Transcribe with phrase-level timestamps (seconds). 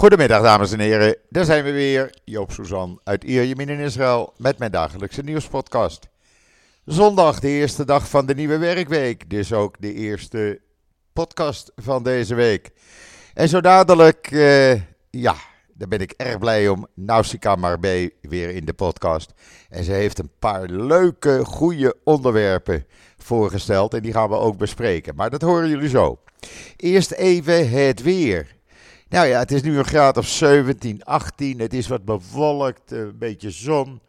[0.00, 2.14] Goedemiddag dames en heren, daar zijn we weer.
[2.24, 6.08] Joop Suzan uit Ierjemien in Israël met mijn dagelijkse nieuwspodcast.
[6.84, 10.60] Zondag, de eerste dag van de nieuwe werkweek, dus ook de eerste
[11.12, 12.70] podcast van deze week.
[13.34, 14.74] En zo dadelijk, uh,
[15.10, 15.34] ja,
[15.74, 19.32] daar ben ik erg blij om, Nausicaa Marbé weer in de podcast.
[19.68, 22.86] En ze heeft een paar leuke, goede onderwerpen
[23.16, 25.14] voorgesteld en die gaan we ook bespreken.
[25.14, 26.18] Maar dat horen jullie zo.
[26.76, 28.58] Eerst even het weer.
[29.10, 31.60] Nou ja, het is nu een graad of 17, 18.
[31.60, 34.00] Het is wat bewolkt, een beetje zon.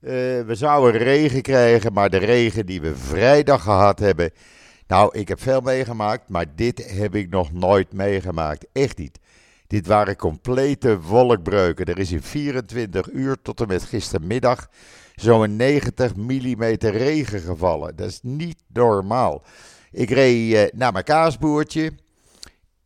[0.00, 0.10] Uh,
[0.40, 4.30] we zouden regen krijgen, maar de regen die we vrijdag gehad hebben.
[4.86, 8.66] Nou, ik heb veel meegemaakt, maar dit heb ik nog nooit meegemaakt.
[8.72, 9.18] Echt niet.
[9.66, 11.86] Dit waren complete wolkbreuken.
[11.86, 14.68] Er is in 24 uur tot en met gistermiddag
[15.14, 17.96] zo'n 90 mm regen gevallen.
[17.96, 19.42] Dat is niet normaal.
[19.90, 21.92] Ik reed uh, naar mijn kaasboertje.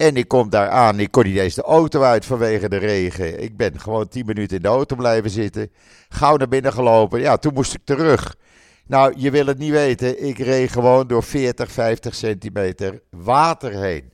[0.01, 3.43] En ik kom daar aan, ik kon niet eens de auto uit vanwege de regen.
[3.43, 5.71] Ik ben gewoon 10 minuten in de auto blijven zitten.
[6.09, 7.21] Gauw naar binnen gelopen.
[7.21, 8.37] Ja, toen moest ik terug.
[8.87, 10.27] Nou, je wil het niet weten.
[10.27, 14.13] Ik reed gewoon door 40, 50 centimeter water heen.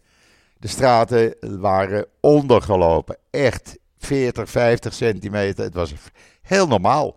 [0.59, 3.17] De straten waren ondergelopen.
[3.31, 5.65] Echt 40, 50 centimeter.
[5.65, 5.95] Het was
[6.43, 7.17] heel normaal.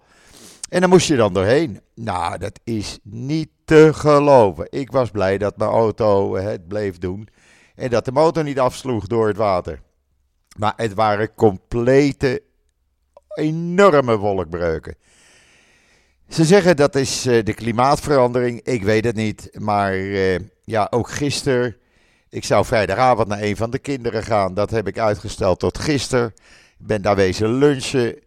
[0.70, 1.82] En dan moest je dan doorheen.
[1.96, 4.68] Nou, dat is niet te geloven.
[4.70, 7.30] Ik was blij dat mijn auto het bleef doen.
[7.80, 9.82] En dat de motor niet afsloeg door het water.
[10.58, 12.42] Maar het waren complete,
[13.36, 14.96] enorme wolkbreuken.
[16.30, 18.62] Ze zeggen dat is uh, de klimaatverandering.
[18.62, 19.50] Ik weet het niet.
[19.60, 21.78] Maar uh, ja, ook gisteren.
[22.30, 24.54] Ik zou vrijdagavond naar een van de kinderen gaan.
[24.54, 26.34] Dat heb ik uitgesteld tot gisteren.
[26.80, 28.20] Ik ben daar wezen lunchen.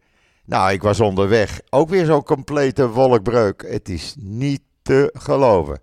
[0.44, 1.60] Nou, ik was onderweg.
[1.70, 3.64] Ook weer zo'n complete wolkbreuk.
[3.68, 5.80] Het is niet te geloven.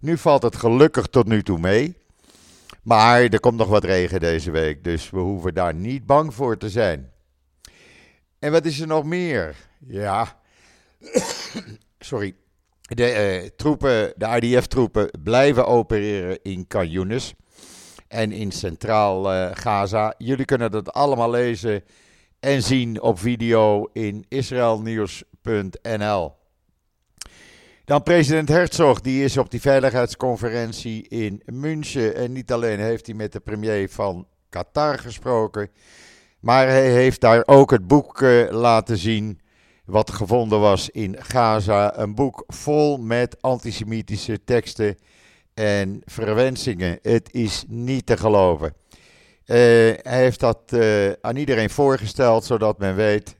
[0.00, 1.96] Nu valt het gelukkig tot nu toe mee.
[2.86, 6.56] Maar er komt nog wat regen deze week, dus we hoeven daar niet bang voor
[6.56, 7.10] te zijn.
[8.38, 9.56] En wat is er nog meer?
[9.86, 10.40] Ja,
[11.98, 12.34] sorry.
[12.80, 17.34] De uh, troepen, de IDF-troepen blijven opereren in Kanyunis
[18.08, 20.14] en in Centraal uh, Gaza.
[20.18, 21.84] Jullie kunnen dat allemaal lezen
[22.40, 26.32] en zien op video in israelnieuws.nl.
[27.86, 32.14] Dan president Herzog, die is op die veiligheidsconferentie in München.
[32.14, 35.70] En niet alleen heeft hij met de premier van Qatar gesproken,
[36.40, 39.40] maar hij heeft daar ook het boek uh, laten zien
[39.84, 41.98] wat gevonden was in Gaza.
[41.98, 44.98] Een boek vol met antisemitische teksten
[45.54, 46.98] en verwensingen.
[47.02, 48.68] Het is niet te geloven.
[48.68, 48.74] Uh,
[49.46, 53.36] hij heeft dat uh, aan iedereen voorgesteld, zodat men weet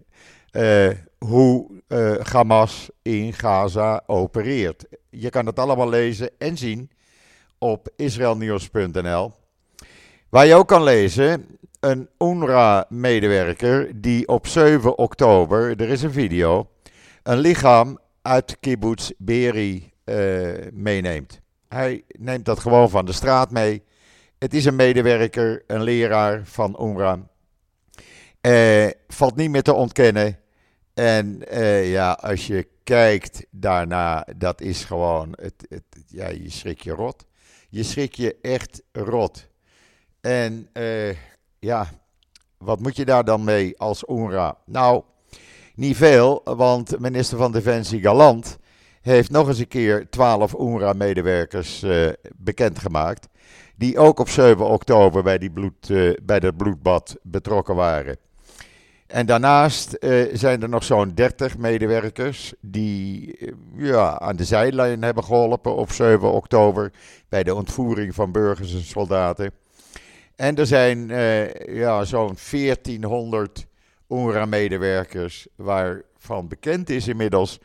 [1.18, 4.84] hoe uh, Hamas in Gaza opereert.
[5.10, 6.90] Je kan het allemaal lezen en zien
[7.58, 9.32] op israelnieuws.nl.
[10.28, 16.68] Waar je ook kan lezen, een UNRWA-medewerker die op 7 oktober, er is een video,
[17.22, 21.40] een lichaam uit kibbutz Beri uh, meeneemt.
[21.68, 23.82] Hij neemt dat gewoon van de straat mee.
[24.38, 27.18] Het is een medewerker, een leraar van UNRWA.
[29.08, 30.38] Valt niet meer te ontkennen.
[30.96, 36.80] En uh, ja, als je kijkt daarna, dat is gewoon, het, het, ja, je schrik
[36.80, 37.26] je rot.
[37.68, 39.48] Je schrik je echt rot.
[40.20, 41.16] En uh,
[41.58, 41.88] ja,
[42.58, 44.58] wat moet je daar dan mee als UNRWA?
[44.66, 45.02] Nou,
[45.74, 48.58] niet veel, want minister van Defensie Galant
[49.00, 53.28] heeft nog eens een keer 12 UNRWA-medewerkers uh, bekendgemaakt.
[53.76, 55.92] Die ook op 7 oktober bij, die bloed,
[56.22, 58.18] bij dat bloedbad betrokken waren.
[59.06, 65.02] En daarnaast uh, zijn er nog zo'n 30 medewerkers die uh, ja, aan de zijlijn
[65.02, 66.92] hebben geholpen op 7 oktober
[67.28, 69.52] bij de ontvoering van burgers en soldaten.
[70.36, 73.66] En er zijn uh, ja, zo'n 1400
[74.08, 77.58] UNRWA-medewerkers waarvan bekend is inmiddels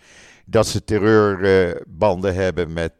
[0.45, 2.93] dat ze terreurbanden hebben met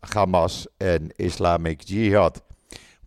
[0.00, 2.42] Hamas en Islamic Jihad.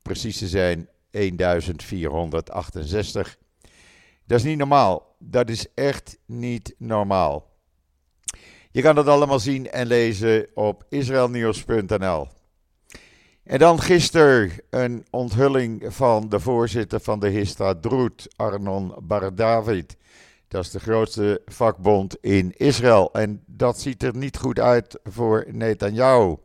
[0.02, 3.38] Precies te zijn 1468.
[4.26, 5.16] Dat is niet normaal.
[5.20, 7.52] Dat is echt niet normaal.
[8.72, 12.28] Je kan dat allemaal zien en lezen op israelnieuws.nl.
[13.44, 19.98] En dan gisteren een onthulling van de voorzitter van de Histadrut, Arnon Bardavid.
[20.48, 23.14] Dat is de grootste vakbond in Israël.
[23.14, 26.36] En dat ziet er niet goed uit voor Netanyahu.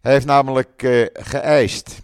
[0.00, 2.02] Hij heeft namelijk uh, geëist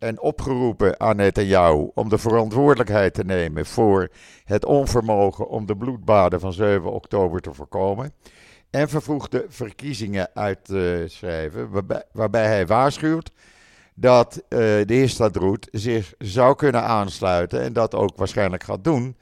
[0.00, 4.08] en opgeroepen aan Netanyahu om de verantwoordelijkheid te nemen voor
[4.44, 8.12] het onvermogen om de bloedbaden van 7 oktober te voorkomen.
[8.70, 13.32] En vervroegde verkiezingen uit te schrijven, waarbij, waarbij hij waarschuwt
[13.94, 19.16] dat de Histadroet zich zou kunnen aansluiten en dat ook waarschijnlijk gaat doen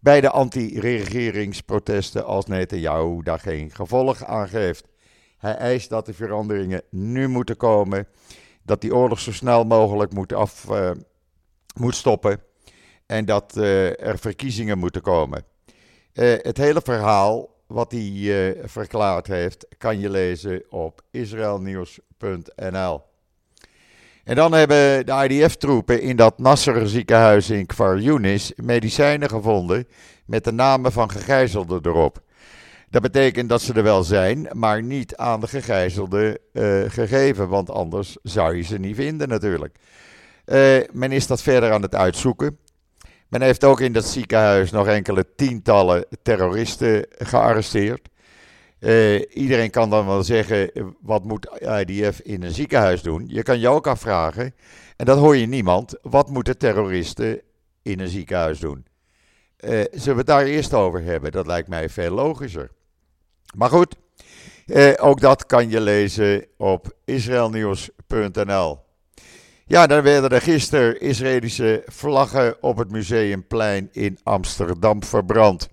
[0.00, 4.84] bij de anti-regeringsprotesten als Netanyahu daar geen gevolg aan geeft.
[5.38, 8.06] Hij eist dat de veranderingen nu moeten komen,
[8.62, 10.90] dat die oorlog zo snel mogelijk moet, af, uh,
[11.74, 12.40] moet stoppen
[13.06, 15.44] en dat uh, er verkiezingen moeten komen.
[16.14, 23.02] Uh, het hele verhaal wat hij verklaard heeft kan je lezen op israelnieuws.nl.
[24.24, 29.88] En dan hebben de IDF-troepen in dat Nasser ziekenhuis in Kfar Yunis medicijnen gevonden
[30.26, 32.22] met de namen van gegijzelden erop.
[32.92, 37.70] Dat betekent dat ze er wel zijn, maar niet aan de gegijzelden uh, gegeven, want
[37.70, 39.76] anders zou je ze niet vinden natuurlijk.
[40.46, 42.58] Uh, men is dat verder aan het uitzoeken.
[43.28, 48.08] Men heeft ook in dat ziekenhuis nog enkele tientallen terroristen gearresteerd.
[48.80, 53.24] Uh, iedereen kan dan wel zeggen, wat moet IDF in een ziekenhuis doen?
[53.26, 54.54] Je kan je ook afvragen,
[54.96, 57.40] en dat hoor je niemand, wat moeten terroristen
[57.82, 58.86] in een ziekenhuis doen?
[59.64, 61.32] Uh, zullen we het daar eerst over hebben?
[61.32, 62.70] Dat lijkt mij veel logischer.
[63.56, 63.96] Maar goed,
[64.66, 68.78] uh, ook dat kan je lezen op israelnieuws.nl.
[69.66, 75.68] Ja, dan werden er gisteren Israëlische vlaggen op het Museumplein in Amsterdam verbrand.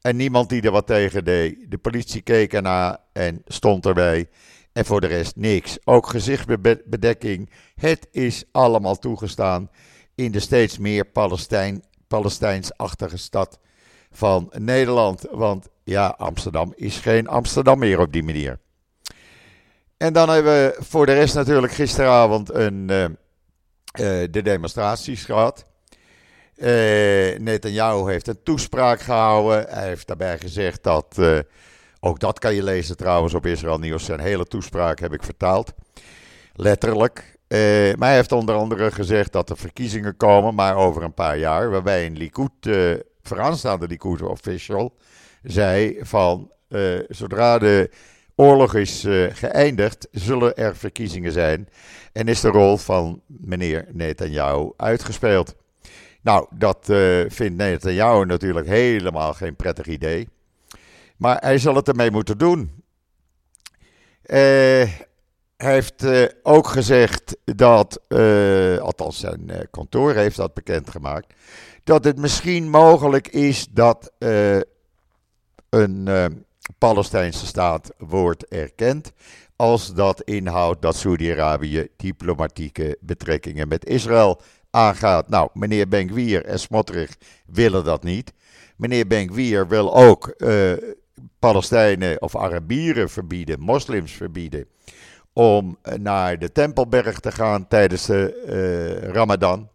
[0.00, 1.70] En niemand die er wat tegen deed.
[1.70, 4.28] De politie keek ernaar en stond erbij.
[4.72, 5.78] En voor de rest niks.
[5.84, 7.50] Ook gezichtsbedekking.
[7.74, 9.70] Het is allemaal toegestaan
[10.14, 13.58] in de steeds meer Palestijn, Palestijnsachtige stad
[14.10, 15.26] van Nederland.
[15.30, 18.58] Want ja, Amsterdam is geen Amsterdam meer op die manier.
[19.96, 23.08] En dan hebben we voor de rest natuurlijk gisteravond een, uh, uh,
[24.30, 25.64] de demonstraties gehad.
[26.56, 26.66] Uh,
[27.38, 29.66] Netanyahu heeft een toespraak gehouden.
[29.68, 31.38] Hij heeft daarbij gezegd dat, uh,
[32.00, 35.72] ook dat kan je lezen trouwens op Israël Nieuws, zijn hele toespraak heb ik vertaald.
[36.54, 37.38] Letterlijk.
[37.48, 37.58] Uh,
[37.94, 41.70] maar hij heeft onder andere gezegd dat er verkiezingen komen, maar over een paar jaar,
[41.70, 42.50] waarbij een Likud,
[43.22, 44.96] vooraanstaande Likud official,
[45.42, 46.52] zei van
[47.08, 47.90] zodra de
[48.34, 51.68] oorlog is geëindigd, zullen er verkiezingen zijn
[52.12, 55.54] en is de rol van meneer Netanyahu uitgespeeld.
[56.22, 60.28] Nou, dat uh, vindt Netanyahu natuurlijk helemaal geen prettig idee.
[61.16, 62.82] Maar hij zal het ermee moeten doen.
[64.22, 65.06] Hij
[65.56, 66.04] heeft
[66.42, 68.00] ook gezegd dat,
[68.80, 71.34] althans zijn kantoor heeft dat bekendgemaakt,
[71.84, 74.12] dat het misschien mogelijk is dat
[75.68, 76.08] een
[76.78, 79.12] Palestijnse staat wordt erkend
[79.56, 85.28] als dat inhoudt dat Saudi-Arabië diplomatieke betrekkingen met Israël aangaat.
[85.28, 87.16] Nou, meneer Benkwier en Smotrich
[87.46, 88.32] willen dat niet.
[88.76, 90.72] Meneer Benkwier wil ook uh,
[91.38, 94.66] Palestijnen of Arabieren verbieden, moslims verbieden,
[95.32, 98.44] om naar de Tempelberg te gaan tijdens de
[99.04, 99.68] uh, Ramadan.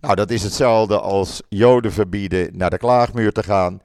[0.00, 3.80] Nou, dat is hetzelfde als Joden verbieden naar de klaagmuur te gaan.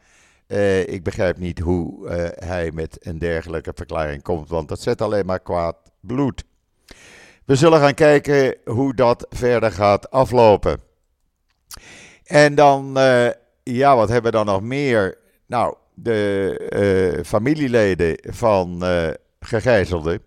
[0.48, 5.26] Uh, ik begrijp niet hoe hij met een dergelijke verklaring komt, want dat zet alleen
[5.26, 6.44] maar kwaad bloed.
[7.46, 10.80] We zullen gaan kijken hoe dat verder gaat aflopen.
[12.24, 13.28] En dan, uh,
[13.64, 15.18] ja, wat hebben we dan nog meer?
[15.46, 18.84] Nou, de familieleden van
[19.40, 20.22] gegijzelden,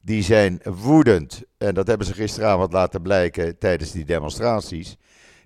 [0.00, 1.42] die zijn woedend.
[1.58, 4.96] En dat hebben ze gisteravond laten blijken tijdens die demonstraties.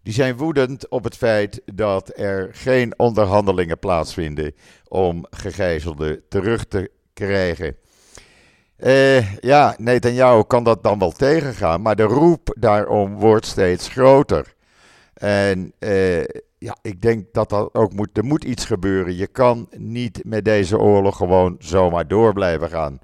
[0.03, 4.55] Die zijn woedend op het feit dat er geen onderhandelingen plaatsvinden
[4.89, 7.77] om gegijzelden terug te krijgen.
[8.79, 14.55] Uh, ja, Netanyahu kan dat dan wel tegengaan, maar de roep daarom wordt steeds groter.
[15.15, 16.25] En uh,
[16.59, 19.17] ja, ik denk dat dat ook moet, er moet iets gebeuren.
[19.17, 22.99] Je kan niet met deze oorlog gewoon zomaar door blijven gaan.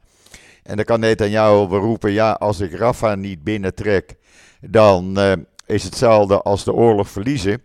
[0.63, 4.15] En dan kan Netanyahu beroepen, ja, als ik Rafa niet binnentrek,
[4.61, 5.33] dan uh,
[5.67, 7.63] is hetzelfde als de oorlog verliezen.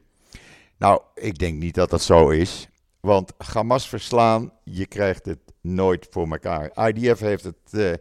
[0.77, 2.69] Nou, ik denk niet dat dat zo is.
[2.99, 6.87] Want Hamas verslaan, je krijgt het nooit voor elkaar.
[6.87, 7.91] IDF heeft het uh,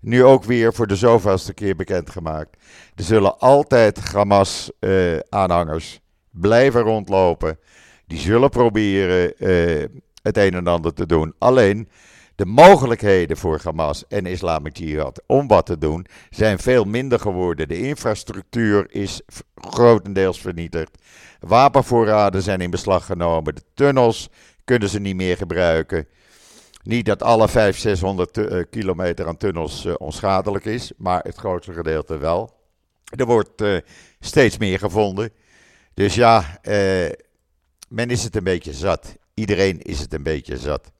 [0.00, 2.56] nu ook weer voor de zoveelste keer bekendgemaakt.
[2.94, 6.00] Er zullen altijd Hamas-aanhangers uh,
[6.40, 7.58] blijven rondlopen.
[8.06, 9.84] Die zullen proberen uh,
[10.22, 11.34] het een en ander te doen.
[11.38, 11.88] Alleen
[12.36, 17.68] de mogelijkheden voor Hamas en Islamic Jihad om wat te doen zijn veel minder geworden.
[17.68, 19.20] De infrastructuur is
[19.54, 20.98] grotendeels vernietigd.
[21.40, 23.54] Wapenvoorraden zijn in beslag genomen.
[23.54, 24.28] De tunnels
[24.64, 26.06] kunnen ze niet meer gebruiken.
[26.82, 31.72] Niet dat alle 500, 600 uh, kilometer aan tunnels uh, onschadelijk is, maar het grootste
[31.72, 32.54] gedeelte wel.
[33.16, 33.76] Er wordt uh,
[34.20, 35.30] steeds meer gevonden.
[35.94, 37.10] Dus ja, eh,
[37.88, 39.16] men is het een beetje zat.
[39.34, 40.92] Iedereen is het een beetje zat.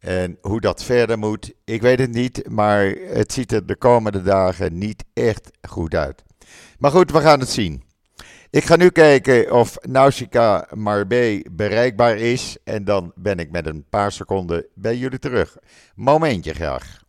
[0.00, 4.22] En hoe dat verder moet, ik weet het niet, maar het ziet er de komende
[4.22, 6.24] dagen niet echt goed uit.
[6.78, 7.82] Maar goed, we gaan het zien.
[8.50, 12.56] Ik ga nu kijken of Nausicaa Marbé bereikbaar is.
[12.64, 15.56] En dan ben ik met een paar seconden bij jullie terug.
[15.94, 17.02] Momentje graag.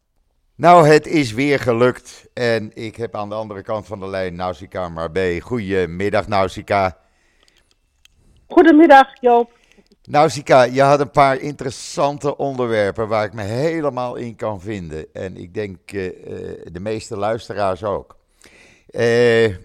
[0.55, 2.27] Nou, het is weer gelukt.
[2.33, 5.39] En ik heb aan de andere kant van de lijn Nausicaa Marbé.
[5.39, 6.97] Goedemiddag, Nausicaa.
[8.47, 9.58] Goedemiddag, Joop.
[10.09, 15.13] Nausicaa, je had een paar interessante onderwerpen waar ik me helemaal in kan vinden.
[15.13, 16.11] En ik denk uh,
[16.71, 18.17] de meeste luisteraars ook.
[18.91, 19.55] Uh,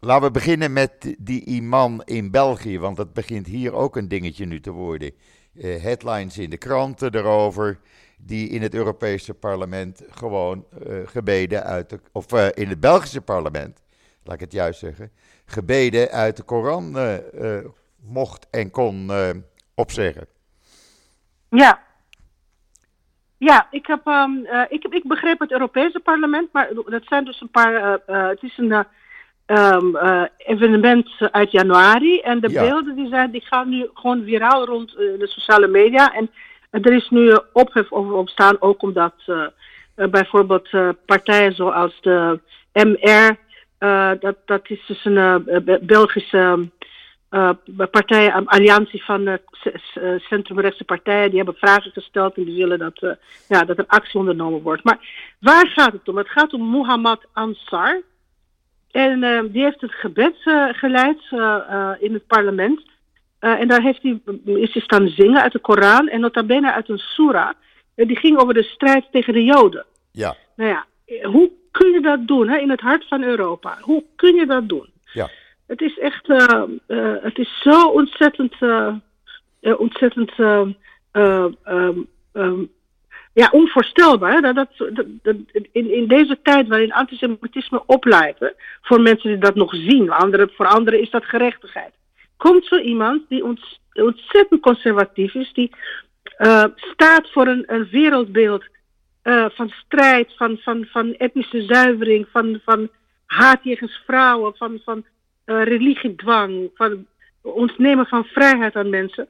[0.00, 4.46] laten we beginnen met die imam in België, want dat begint hier ook een dingetje
[4.46, 5.12] nu te worden.
[5.60, 7.78] Headlines in de kranten erover,
[8.16, 10.64] die in het Europese parlement gewoon
[11.04, 13.78] gebeden uit de, of in het Belgische parlement,
[14.22, 15.10] laat ik het juist zeggen,
[15.44, 16.96] gebeden uit de Koran
[18.08, 19.10] mocht en kon
[19.74, 20.26] opzeggen.
[21.50, 21.86] Ja.
[23.38, 27.24] Ja, ik heb, um, uh, ik heb, ik begreep het Europese parlement, maar dat zijn
[27.24, 28.86] dus een paar, uh, uh, het is een
[29.46, 29.96] um,
[30.36, 32.62] evenement uit januari en de ja.
[32.62, 36.30] beelden die, zijn, die gaan nu gewoon viraal rond de sociale media en
[36.70, 39.14] er is nu ophef over ontstaan, ook omdat
[39.94, 40.68] bijvoorbeeld
[41.06, 42.40] partijen zoals de
[42.72, 43.36] MR,
[44.20, 45.44] dat, dat is dus een
[45.82, 46.68] Belgische
[47.30, 47.50] uh,
[47.90, 49.34] partijen, een alliantie van uh,
[50.18, 53.10] centrumrechtse partijen, die hebben vragen gesteld en die willen dat, uh,
[53.48, 54.84] ja, dat er actie ondernomen wordt.
[54.84, 54.98] Maar
[55.40, 56.16] waar gaat het om?
[56.16, 58.02] Het gaat om Muhammad Ansar.
[58.90, 60.36] En die heeft het gebed
[60.72, 61.22] geleid
[62.00, 62.82] in het parlement.
[63.38, 66.88] en daar heeft hij, is hij staan zingen uit de Koran en nota bene uit
[66.88, 67.50] een surah.
[67.94, 69.84] die ging over de strijd tegen de Joden.
[70.12, 70.36] Ja.
[70.56, 70.86] Nou ja,
[71.22, 73.78] hoe kun je dat doen hè, in het hart van Europa?
[73.80, 74.90] Hoe kun je dat doen?
[75.12, 75.30] Ja.
[75.68, 78.94] Het is echt, uh, uh, het is zo ontzettend, uh,
[79.60, 80.76] ontzettend um,
[82.32, 82.70] um,
[83.32, 84.42] ja, onvoorstelbaar.
[84.42, 84.54] Dat,
[85.22, 85.36] dat,
[85.72, 90.12] in, in deze tijd waarin antisemitisme opleidt, voor mensen die dat nog zien,
[90.56, 91.92] voor anderen is dat gerechtigheid.
[92.36, 93.60] Komt zo iemand die ont,
[93.92, 95.70] ontzettend conservatief is, die
[96.76, 98.64] staat voor een, een wereldbeeld
[99.48, 102.88] van strijd, van, van, van etnische zuivering, van, van
[103.26, 105.04] haat jegens vrouwen, van, van
[105.48, 107.06] uh, religiedwang, van
[107.40, 109.28] ontnemen van vrijheid aan mensen.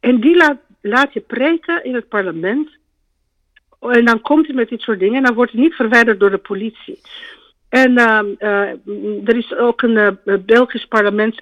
[0.00, 2.70] En die laat, laat je preken in het parlement.
[3.80, 6.30] En dan komt hij met dit soort dingen en dan wordt hij niet verwijderd door
[6.30, 7.00] de politie.
[7.68, 11.40] En uh, uh, er is ook een uh, Belgisch parlement,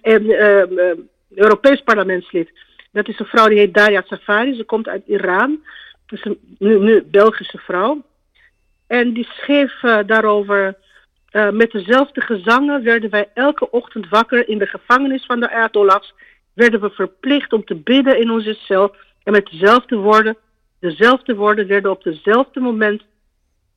[1.35, 2.51] Europees parlementslid.
[2.93, 4.55] Dat is een vrouw die heet Daria Safari.
[4.55, 5.61] Ze komt uit Iran.
[6.07, 8.05] Dat is een nu, nu Belgische vrouw.
[8.87, 10.77] En die schreef daarover
[11.33, 16.15] uh, met dezelfde gezangen werden wij elke ochtend wakker in de gevangenis van de Ayatollahs.
[16.53, 18.95] Werden we verplicht om te bidden in onze cel.
[19.23, 20.37] En met dezelfde woorden,
[20.81, 23.03] dezelfde woorden werden op dezelfde moment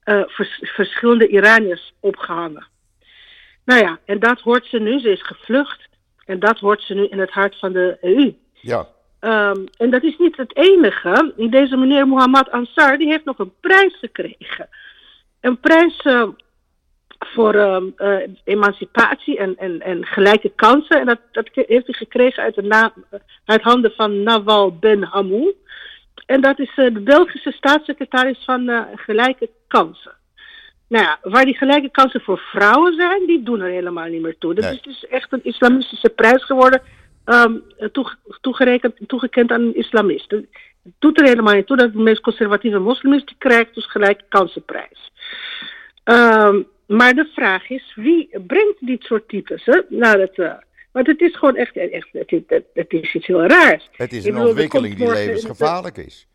[0.06, 2.68] uh, vers verschillende Iraniërs opgehangen.
[3.66, 5.00] Nou ja, en dat hoort ze nu.
[5.00, 5.88] Ze is gevlucht.
[6.26, 8.34] En dat hoort ze nu in het hart van de EU.
[8.54, 8.88] Ja.
[9.22, 11.34] Um, en dat is niet het enige.
[11.50, 14.70] Deze meneer Mohammad Ansar, die heeft nog een prijs gekregen.
[15.42, 16.28] Een prijs uh,
[17.20, 21.00] voor uh, emancipatie en, en, en gelijke kansen.
[21.00, 22.94] En dat, dat heeft hij gekregen uit, de na,
[23.46, 25.56] uit handen van Nawal Ben Hamou.
[26.26, 30.18] En dat is uh, de Belgische staatssecretaris van uh, gelijke kansen.
[30.88, 34.38] Nou ja, waar die gelijke kansen voor vrouwen zijn, die doen er helemaal niet meer
[34.38, 34.54] toe.
[34.54, 34.74] Dat nee.
[34.74, 36.82] is dus echt een islamistische prijs geworden,
[37.26, 40.32] um, toe, toegerekend, toegekend aan een islamist.
[40.32, 40.48] Het
[41.00, 44.24] doet er helemaal niet toe dat de meest conservatieve moslim is, die krijgt dus gelijke
[44.30, 45.12] kansenprijs.
[46.04, 49.66] Um, maar de vraag is, wie brengt dit soort types?
[49.66, 49.82] Hè?
[49.90, 50.54] Nou, dat, uh,
[50.92, 53.90] want het is gewoon echt, echt het, het, het is iets heel raars.
[53.92, 56.28] Het is een bedoel, ontwikkeling die levensgevaarlijk is.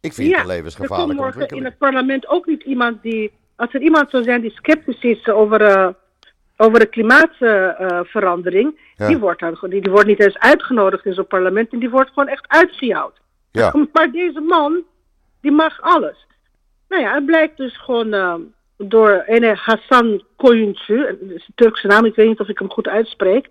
[0.00, 1.64] Ik vind ja, het een levensgevaarlijke ontwikkeling.
[1.64, 5.28] in het parlement ook niet iemand die, als er iemand zou zijn die sceptisch is
[5.28, 5.88] over, uh,
[6.56, 9.06] over de klimaatverandering, uh, ja.
[9.06, 12.10] die, wordt dan, die, die wordt niet eens uitgenodigd in zo'n parlement en die wordt
[12.10, 13.20] gewoon echt uitgejouwd.
[13.50, 13.74] Ja.
[13.92, 14.82] maar deze man,
[15.40, 16.26] die mag alles.
[16.88, 18.34] Nou ja, het blijkt dus gewoon uh,
[18.82, 23.48] door ene Hassan Koyuncu, een Turkse naam, ik weet niet of ik hem goed uitspreek.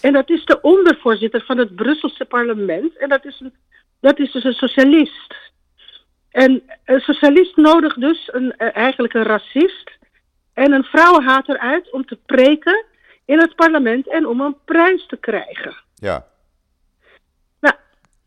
[0.00, 2.96] En dat is de ondervoorzitter van het Brusselse parlement.
[2.96, 3.54] En dat is, een,
[4.00, 5.34] dat is dus een socialist.
[6.30, 9.90] En een socialist nodigt dus een, eigenlijk een racist
[10.54, 12.84] en een vrouwenhater uit om te preken
[13.24, 15.76] in het parlement en om een prijs te krijgen.
[15.94, 16.26] Ja.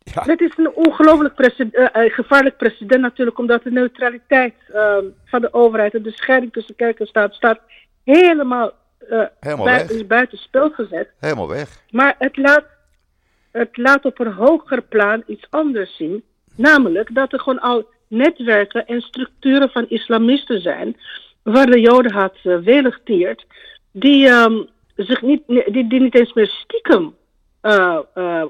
[0.15, 0.23] Ja.
[0.25, 5.53] Het is een ongelooflijk precedent, uh, gevaarlijk precedent natuurlijk, omdat de neutraliteit uh, van de
[5.53, 7.59] overheid en de scheiding tussen kerk en staat staat
[8.03, 8.71] helemaal,
[9.11, 9.89] uh, helemaal weg.
[9.89, 11.09] is buiten spel gezet.
[11.19, 11.81] Helemaal weg.
[11.89, 12.65] Maar het laat,
[13.51, 16.23] het laat op een hoger plan iets anders zien,
[16.55, 20.97] namelijk dat er gewoon al netwerken en structuren van islamisten zijn,
[21.43, 23.45] waar de jodenhaat uh, welig tiert.
[23.91, 24.63] die, ehm,
[24.95, 27.15] zich niet, die, die niet eens meer stiekem
[27.61, 28.43] uh, uh,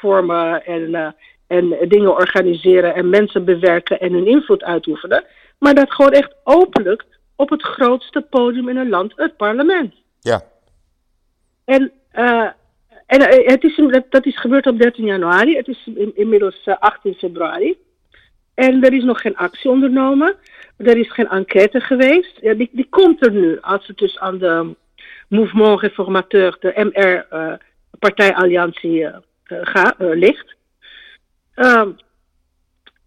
[0.00, 1.08] vormen en, uh,
[1.46, 5.24] en dingen organiseren en mensen bewerken en hun invloed uitoefenen.
[5.58, 7.04] Maar dat gewoon echt openlijk
[7.36, 9.94] op het grootste podium in een land, het parlement.
[10.20, 10.42] Ja.
[11.64, 11.92] En,
[13.06, 17.78] en het is, dat is gebeurd op 13 januari, het is inmiddels 18 februari.
[18.58, 20.34] En er is nog geen actie ondernomen.
[20.76, 22.38] Er is geen enquête geweest.
[22.40, 24.74] Ja, die, die komt er nu, als het dus aan de
[25.28, 27.26] Mouvement Reformateur, de MR,
[27.98, 29.16] partijalliantie, uh,
[29.48, 30.56] uh, ligt.
[31.54, 31.90] Ehm,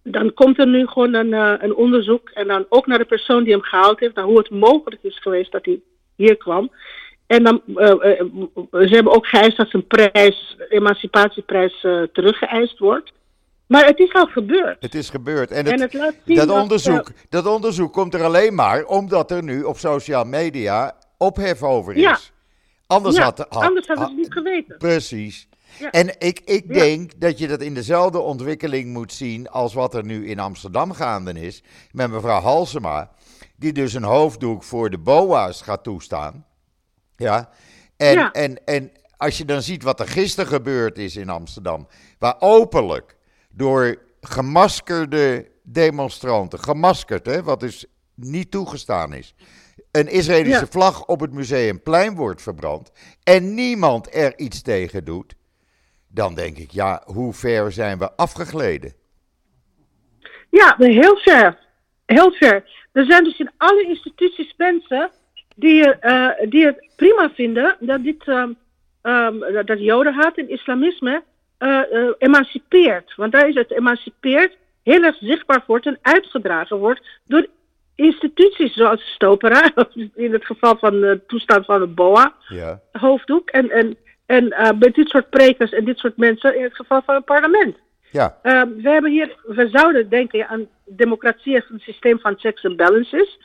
[0.03, 1.33] dan komt er nu gewoon een,
[1.63, 4.49] een, onderzoek en dan ook naar de persoon die hem gehaald heeft, naar hoe het
[4.49, 5.79] mogelijk is geweest dat hij
[6.15, 6.71] hier kwam.
[7.27, 7.61] En dan,
[8.71, 13.11] ze hebben ook geëist dat zijn prijs, emancipatieprijs, teruggeëist wordt.
[13.71, 14.77] Maar het is al gebeurd.
[14.79, 15.51] Het is gebeurd.
[15.51, 15.91] En, het,
[16.25, 21.63] dat, onderzoek, dat onderzoek komt er alleen maar omdat er nu op social media ophef
[21.63, 22.01] over is.
[22.01, 22.17] Ja.
[22.91, 24.77] Anders, ja, had, had, anders had het niet geweten.
[24.77, 25.47] Precies.
[25.79, 25.91] Ja.
[25.91, 30.05] En ik, ik denk dat je dat in dezelfde ontwikkeling moet zien als wat er
[30.05, 31.63] nu in Amsterdam gaande is.
[31.91, 33.11] Met mevrouw Halsema,
[33.55, 36.45] die dus een hoofddoek voor de BOA's gaat toestaan.
[37.15, 37.49] Ja.
[37.97, 41.87] En, en, en als je dan ziet wat er gisteren gebeurd is in Amsterdam,
[42.19, 43.17] waar openlijk
[43.49, 49.35] door gemaskerde demonstranten, gemaskerd, hè, wat dus niet toegestaan is,
[49.91, 52.91] een Israëlische vlag op het museumplein wordt verbrand
[53.23, 55.35] en niemand er iets tegen doet,
[56.07, 58.93] dan denk ik, ja, hoe ver zijn we afgegleden?
[60.49, 61.57] Ja, heel ver.
[62.05, 62.63] Heel ver.
[62.91, 65.09] Er zijn dus in alle instituties mensen
[65.55, 68.57] die, uh, die het prima vinden dat dit um,
[69.01, 71.23] um, dat jodenhaat en islamisme
[71.59, 73.15] uh, emancipeert.
[73.15, 77.47] Want daar is het emancipeert heel erg zichtbaar wordt en uitgedragen wordt door
[78.01, 79.71] instituties zoals Stopera,
[80.15, 82.79] in het geval van de toestand van het BOA, ja.
[82.91, 86.75] hoofddoek, en, en, en uh, met dit soort prekers en dit soort mensen in het
[86.75, 87.77] geval van het parlement.
[88.11, 88.37] Ja.
[88.43, 92.75] Uh, we hebben hier, we zouden denken aan democratie als een systeem van checks en
[92.75, 93.39] balances,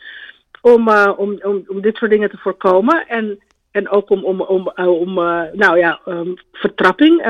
[0.60, 3.06] om, uh, om, om, om dit soort dingen te voorkomen.
[3.08, 5.14] En en ook om, om, om, uh, om
[5.52, 7.22] nou ja, um, vertrapping,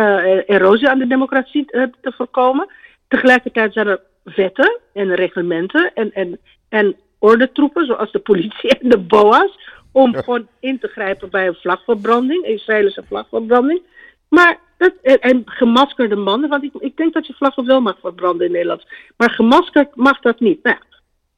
[0.46, 2.68] erosie aan de democratie te voorkomen.
[3.08, 4.00] Tegelijkertijd zijn er
[4.34, 9.58] wetten en reglementen en, en, en ordentroepen, zoals de politie en de BOA's,
[9.92, 10.22] om ja.
[10.22, 13.82] gewoon in te grijpen bij een vlagverbranding, een Israëlische vlagverbranding.
[14.28, 17.98] Maar dat, en, en, gemaskerde mannen, want ik, ik denk dat je vlaggen wel mag
[18.00, 18.86] verbranden in Nederland.
[19.16, 20.62] Maar gemaskerd mag dat niet.
[20.62, 20.76] Nou,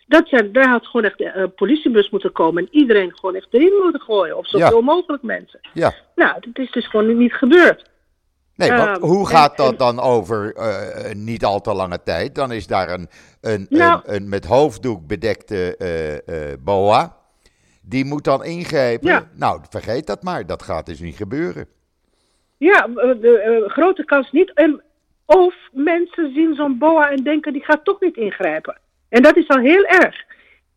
[0.07, 3.81] dat zijn, daar had gewoon echt een politiebus moeten komen en iedereen gewoon echt erin
[3.83, 4.39] moeten gooien.
[4.39, 4.85] Of zoveel ja.
[4.85, 5.61] mogelijk mensen.
[5.73, 5.95] Ja.
[6.15, 7.91] Nou, het is dus gewoon niet gebeurd.
[8.59, 12.35] Nee, want uh, hoe gaat en, dat dan over uh, niet al te lange tijd?
[12.35, 13.09] Dan is daar een,
[13.41, 15.77] een, nou, een, een met hoofddoek bedekte
[16.27, 17.17] uh, boa.
[17.83, 19.09] Die moet dan ingrijpen.
[19.09, 19.29] Ja.
[19.35, 20.47] Nou, vergeet dat maar.
[20.47, 21.67] Dat gaat dus niet gebeuren.
[22.57, 24.53] Ja, de grote kans niet.
[24.55, 24.83] En,
[25.27, 28.79] of mensen zien zo'n boa en denken die gaat toch niet ingrijpen.
[29.09, 30.25] En dat is al heel erg.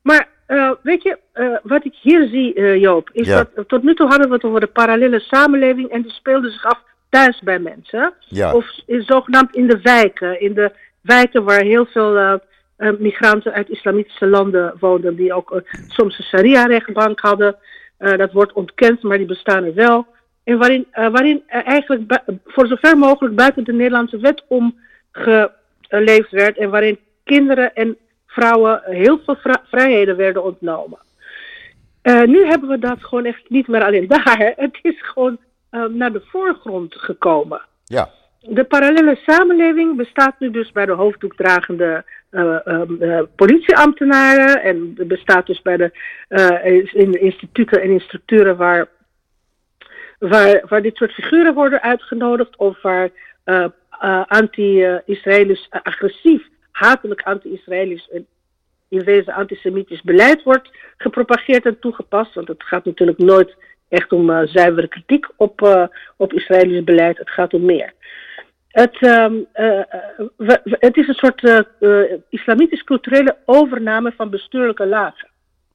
[0.02, 3.48] Maar uh, weet je, uh, wat ik hier zie, uh, Joop, is Ja.
[3.54, 6.66] dat tot nu toe hadden we het over de parallele samenleving en die speelde zich
[6.66, 8.14] af thuis bij mensen.
[8.28, 8.54] Ja.
[8.54, 10.42] Of in, zogenaamd in de wijken.
[10.42, 10.72] In de
[11.02, 12.34] wijken waar heel veel uh,
[12.78, 17.56] uh, migranten uit islamitische landen woonden, die ook uh, soms een sharia-rechtbank hadden.
[18.00, 20.06] Uh, dat wordt ontkend, maar die bestaan er wel.
[20.44, 24.80] En waarin, waarin eigenlijk voor zover mogelijk buiten de Nederlandse wet om
[25.12, 26.58] geleefd werd.
[26.58, 27.98] En waarin kinderen en
[28.28, 31.00] vrouwen heel veel vri- vrijheden werden ontnomen.
[32.04, 34.54] Uh, nu hebben we dat gewoon echt niet meer alleen daar.
[34.56, 35.38] Het is gewoon
[35.72, 37.62] uh, naar de voorgrond gekomen.
[37.84, 38.10] Ja.
[38.40, 42.58] De parallele samenleving bestaat nu dus bij de hoofddoekdragende uh,
[43.00, 45.92] uh, politieambtenaren en bestaat dus bij de
[46.94, 48.88] in de instituten en instructeuren waar,
[50.20, 53.10] waar, waar dit soort figuren worden uitgenodigd of waar
[54.28, 58.28] anti-Israëlisch agressief, hatelijk anti-Israëlisch en
[58.92, 62.34] in wezen antisemitisch beleid wordt gepropageerd en toegepast.
[62.34, 63.56] Want het gaat natuurlijk nooit
[63.92, 65.86] echt om uh, zuivere kritiek op, uh,
[66.18, 67.18] op Israëlisch beleid.
[67.18, 67.94] Het gaat om meer.
[68.68, 69.82] Het, um, uh,
[70.38, 71.66] we, we, het is een soort
[72.30, 75.30] islamitisch culturele overname van bestuurlijke lagen.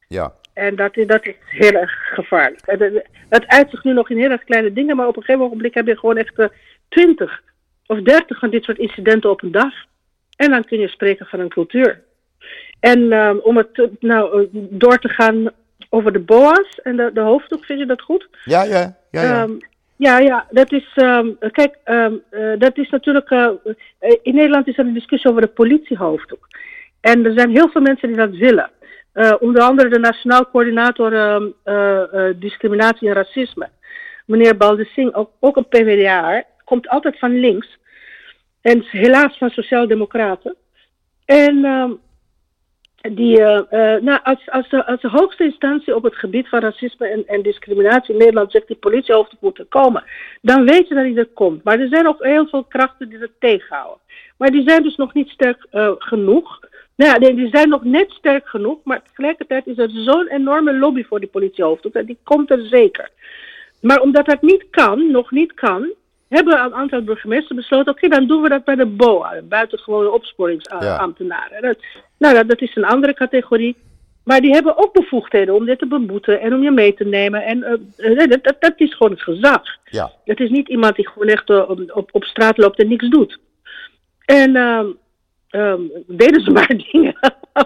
[0.08, 0.32] Ja.
[0.52, 2.60] En dat, dat is heel erg gevaarlijk.
[3.28, 5.74] Het, uit zich nu nog in heel erg kleine dingen, maar op een gegeven ogenblik
[5.74, 6.48] heb je gewoon echt
[6.88, 7.42] twintig
[7.86, 9.74] of dertig van dit soort incidenten op een dag.
[10.36, 12.02] En dan kun je spreken van een cultuur.
[12.80, 15.50] En um, om het nou door te gaan
[15.88, 18.28] over de BOA's en de, de hoofddoek, vind je dat goed?
[18.44, 19.22] Ja, ja, ja.
[19.22, 19.42] ja.
[19.42, 19.58] Um,
[19.96, 20.92] ja, ja, dat is.
[20.94, 23.30] Um, kijk, um, uh, dat is natuurlijk.
[23.30, 23.50] Uh,
[24.22, 26.48] in Nederland is er een discussie over de politiehoofddoek.
[27.00, 28.70] En er zijn heel veel mensen die dat willen.
[29.40, 33.68] onder andere de Nationaal Coördinator ehm, Discriminatie en Racisme,
[34.26, 37.78] meneer Baldessing, ook, ook een PvdA, komt altijd van links.
[38.60, 40.56] En helaas van Sociaaldemocraten.
[41.24, 41.90] En ehm,
[43.00, 43.60] die, uh,
[44.00, 47.42] nou, als, als, de, als de hoogste instantie op het gebied van racisme en, en
[47.42, 50.04] discriminatie in Nederland zegt die politiehoofd moet komen,
[50.42, 51.64] dan weet je dat hij er komt.
[51.64, 54.00] Maar er zijn ook heel veel krachten die het tegenhouden.
[54.36, 56.60] Maar die zijn dus nog niet sterk uh, genoeg.
[56.96, 61.04] Nou ja, die zijn nog net sterk genoeg, maar tegelijkertijd is er zo'n enorme lobby
[61.04, 62.06] voor die politiehoofd.
[62.06, 63.10] Die komt er zeker.
[63.80, 65.92] Maar omdat dat niet kan, nog niet kan,
[66.28, 71.68] hebben een aantal burgemeesters besloten: oké, dan doen we dat bij de BOA, buitengewone opsporingsambtenaren.
[71.68, 71.74] Ja.
[72.18, 73.76] nou, dat, is een andere categorie.
[74.24, 77.44] Maar die hebben ook bevoegdheden om dit te beboeten en om je mee te nemen.
[77.44, 77.58] En
[77.96, 79.62] uh, dat, dat, dat, is gewoon het gezag.
[79.84, 80.12] Ja.
[80.24, 83.38] Het is niet iemand die gewoon echt uh, op, op straat loopt en niks doet.
[84.24, 84.56] En
[85.50, 87.16] um, deden ze maar dingen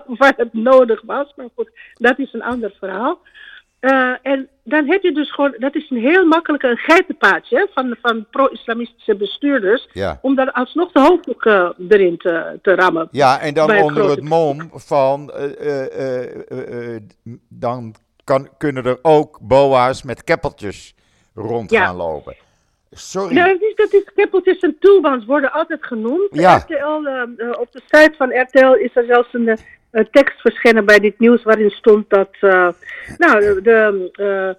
[0.07, 1.33] waar het nodig was.
[1.37, 3.19] Maar goed, dat is een ander verhaal.
[3.81, 7.97] Uh, en dan heb je dus gewoon, dat is een heel makkelijke een geitenpaadje van,
[8.03, 9.89] van pro-islamistische bestuurders.
[9.93, 10.19] Ja.
[10.23, 13.09] Om daar alsnog de hoofddoek uh, erin te, te rammen.
[13.11, 16.97] Ja, en dan onder het mom van, uh,
[17.49, 20.95] dan kan, kunnen er ook boa's met keppeltjes
[21.35, 22.35] rond gaan lopen.
[22.91, 23.35] Sorry.
[23.35, 26.29] Ja, dat is, dat is keppeltjes en toolbands worden altijd genoemd.
[26.31, 26.57] Ja.
[26.57, 27.09] RTL,
[27.61, 31.43] op de site van RTL is er zelfs een uh, tekst verschenen bij dit nieuws
[31.43, 32.69] waarin stond dat uh,
[33.17, 34.57] nou, de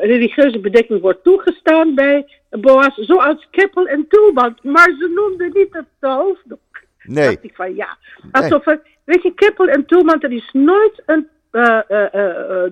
[0.00, 4.64] religieuze bedekking wordt toegestaan bij Boas, zoals keppel en tulband.
[4.64, 6.80] Maar ze noemden niet het hoofddoek.
[7.02, 7.24] Nee.
[7.24, 7.96] Dacht ik van ja.
[8.32, 11.28] Alsof er, weet je, keppel en tulband, er is nooit een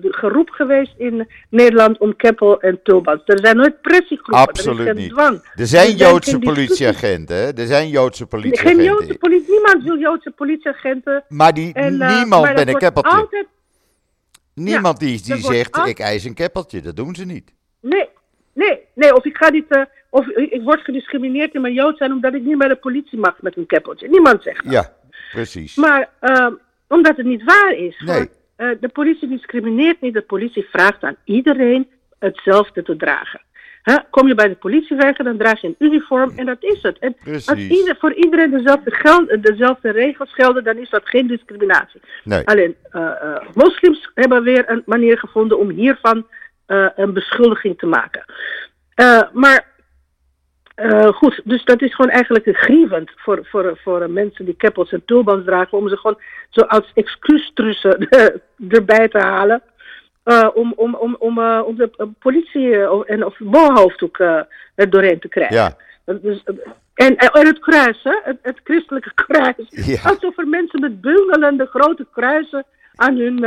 [0.01, 3.21] geroep geweest in Nederland om keppel en tulband.
[3.25, 4.47] Er zijn nooit pressiegroepen.
[4.47, 5.11] Absoluut er is niet.
[5.11, 5.51] Dwang.
[5.55, 7.51] Er zijn Joodse politieagenten, hè?
[7.53, 8.83] Er zijn Joodse politieagenten.
[8.83, 11.23] Geen Joodse politie, niemand wil Joodse politieagenten.
[11.27, 13.11] Maar die, en, niemand maar een keppeltje.
[13.11, 13.47] Altijd,
[14.53, 16.81] niemand die, die zegt, ik eis een keppeltje.
[16.81, 17.53] Dat doen ze niet.
[17.81, 18.09] Nee,
[18.53, 19.15] nee, nee.
[19.15, 19.87] Of ik ga niet...
[20.09, 23.41] of ik word gediscrimineerd in mijn Jood zijn omdat ik niet bij de politie mag
[23.41, 24.07] met een keppeltje.
[24.09, 24.73] Niemand zegt dat.
[24.73, 24.93] Ja,
[25.31, 25.75] precies.
[25.75, 26.53] Maar ehm,
[26.87, 28.01] omdat het niet waar is.
[28.05, 28.29] Nee.
[28.59, 30.13] Uh, de politie discrimineert niet.
[30.13, 31.87] De politie vraagt aan iedereen
[32.19, 33.41] hetzelfde te dragen.
[34.09, 36.99] Kom je bij de politie werken, dan draag je een uniform en dat is het.
[36.99, 42.01] En als ieder, voor iedereen dezelfde, geld, dezelfde regels gelden, dan is dat geen discriminatie.
[42.23, 42.45] Nee.
[42.45, 46.27] Alleen, uh, uh, moslims hebben weer een manier gevonden om hiervan
[46.95, 48.25] een beschuldiging te maken.
[49.33, 49.68] maar
[50.83, 55.05] uh, goed, dus dat is gewoon eigenlijk grievend voor, voor, voor mensen die keppels en
[55.05, 58.09] tulbands dragen, om ze gewoon zo als excuustrussen
[58.69, 59.61] erbij te halen.
[60.25, 64.19] Uh, om, om, om, om, uh, om de politie en of bovenhoofddoek
[64.75, 65.55] er doorheen te krijgen.
[65.55, 65.75] Ja.
[66.05, 66.43] Dus,
[66.93, 68.19] en, en het kruis, hè?
[68.23, 69.67] Het, het christelijke kruis.
[69.69, 70.01] Ja.
[70.03, 72.65] Alsof er mensen met bungelende grote kruisen
[72.95, 73.45] aan hun,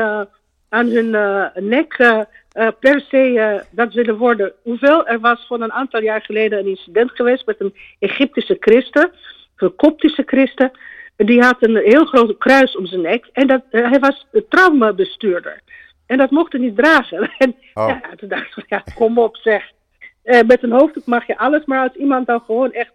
[0.69, 1.11] aan hun
[1.55, 4.53] nek uh, per se uh, dat willen worden.
[4.63, 9.13] Hoewel er was van een aantal jaar geleden een incident geweest met een Egyptische christen,
[9.57, 10.71] een Koptische christen.
[11.17, 15.61] Die had een heel groot kruis om zijn nek en dat, uh, hij was traumabestuurder.
[16.07, 17.31] En dat mocht hij niet dragen.
[17.39, 17.89] En oh.
[17.89, 19.71] ja, toen dacht ik ja, kom op zeg.
[20.23, 22.93] met een hoofddoek mag je alles, maar als iemand dan gewoon echt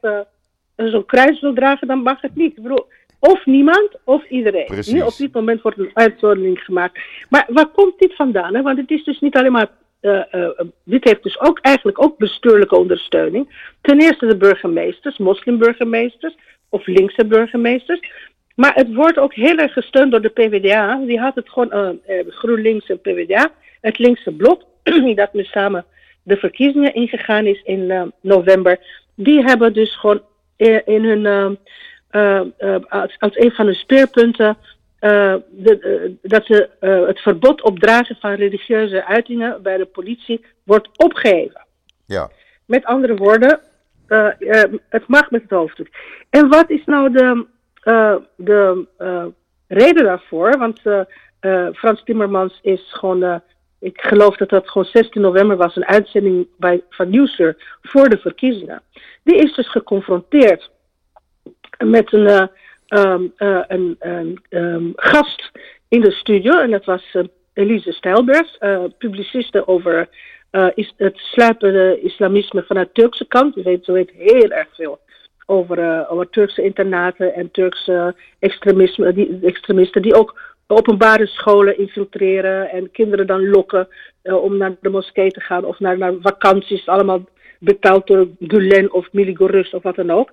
[0.76, 2.58] zo'n kruis wil dragen, dan mag het niet.
[2.58, 2.88] Ik bedoel,
[3.20, 4.66] of niemand of iedereen.
[4.66, 4.94] Precies.
[4.94, 7.00] Nu op dit moment wordt een uitzondering gemaakt.
[7.30, 8.56] Maar waar komt dit vandaan?
[8.56, 8.62] Hè?
[8.62, 9.70] Want het is dus niet alleen maar.
[10.02, 10.50] Uh, uh,
[10.84, 13.72] dit heeft dus ook eigenlijk ook bestuurlijke ondersteuning.
[13.82, 16.36] Ten eerste de burgemeesters, moslimburgemeesters
[16.70, 18.00] of linkse burgemeesters.
[18.56, 21.02] Maar het wordt ook heel erg gesteund door de PvdA.
[21.06, 23.52] Die had het gewoon uh, GroenLinks en PvdA.
[23.82, 24.64] Het linkse blok,
[25.16, 25.86] dat nu samen
[26.24, 28.80] de verkiezingen ingegaan is in november.
[29.16, 30.22] Die hebben dus gewoon
[30.86, 31.58] in hun
[32.90, 34.58] als, als, een van de speerpunten
[35.02, 40.90] uh, de, dat ze, het verbod op dragen van religieuze uitingen bij de politie wordt
[40.98, 41.66] opgeheven.
[42.06, 42.30] Ja.
[42.66, 43.60] Met andere woorden,
[44.90, 45.88] het mag met het hoofddoek.
[46.30, 47.46] En wat is nou de,
[48.36, 48.86] de
[49.68, 50.58] reden daarvoor?
[50.58, 50.82] Want
[51.76, 53.42] Frans Timmermans is gewoon
[53.80, 58.18] ik geloof dat dat gewoon 16 november was, een uitzending bij, van Nieuwsuur voor de
[58.18, 58.82] verkiezingen.
[59.24, 60.70] Die is dus geconfronteerd
[61.78, 62.50] met een,
[62.88, 63.34] um,
[63.68, 63.98] een,
[64.50, 65.52] um, gast
[65.88, 66.60] in de studio.
[66.60, 68.58] En dat was uh, Elise Stijlberg,
[68.98, 70.10] publiciste over
[70.74, 73.54] is het sluipende islamisme vanuit de Turkse kant.
[73.54, 75.00] Die weet, weet heel erg veel
[75.46, 82.92] over, over Turkse internaten en Turkse extremisme, die, extremisten die ook openbare scholen infiltreren en
[82.92, 83.88] kinderen dan lokken
[84.24, 87.26] om naar de moskee te gaan of naar, naar vakanties, allemaal
[87.60, 90.32] betaald door Gulen of Miligorus of wat dan ook.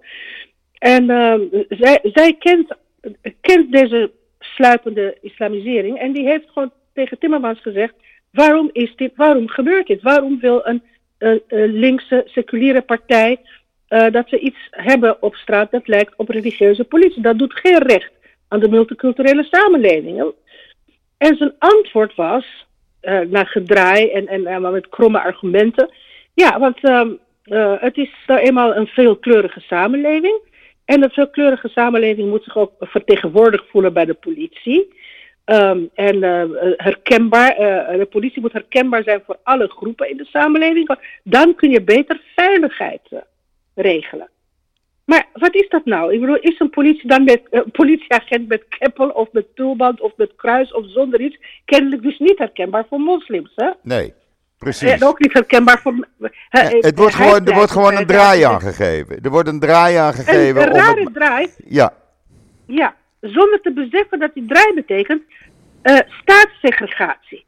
[0.78, 1.34] En uh,
[1.68, 2.76] zij, zij kent,
[3.40, 5.98] kent deze sluipende islamisering.
[5.98, 7.94] En die heeft gewoon tegen Timmermans gezegd:
[8.30, 10.02] waarom is dit, waarom gebeurt dit?
[10.02, 10.82] Waarom wil een
[11.72, 13.40] linkse seculiere partij
[13.88, 17.22] uh, dat we iets hebben op straat dat lijkt op religieuze politie?
[17.22, 18.12] Dat doet geen recht
[18.48, 20.32] aan de multiculturele samenleving.
[21.18, 22.66] En zijn antwoord was,
[23.02, 25.90] uh, naar gedraai en, en met kromme argumenten.
[26.34, 30.40] Ja, want uh, het is nou eenmaal een veelkleurige samenleving.
[30.84, 34.94] En een veelkleurige samenleving moet zich ook vertegenwoordigd voelen bij de politie.
[35.46, 36.22] Um, en
[36.76, 37.54] herkenbaar,
[37.98, 40.98] de politie moet herkenbaar zijn voor alle groepen in de samenleving.
[41.22, 43.02] Dan kun je beter veiligheid
[43.74, 44.28] regelen.
[45.04, 46.12] Maar wat is dat nou?
[46.12, 47.42] Ik bedoel, is een politie dan met
[47.72, 52.38] politieagent met keppel of met tulband of met kruis of zonder iets kennelijk dus niet
[52.38, 53.70] herkenbaar voor moslims, hè?
[53.82, 54.12] Nee,
[54.64, 54.90] precies.
[54.90, 56.08] En ook niet herkenbaar voor.
[56.48, 59.18] Het wordt gewoon, er wordt gewoon een draai aangegeven.
[59.22, 60.62] Er wordt een draai aangegeven.
[60.62, 61.14] Een, een rare het...
[61.14, 61.48] draai.
[61.64, 61.92] Ja.
[62.66, 65.22] Ja, zonder te beseffen dat die draai betekent
[65.82, 67.44] uh, staatssegregatie.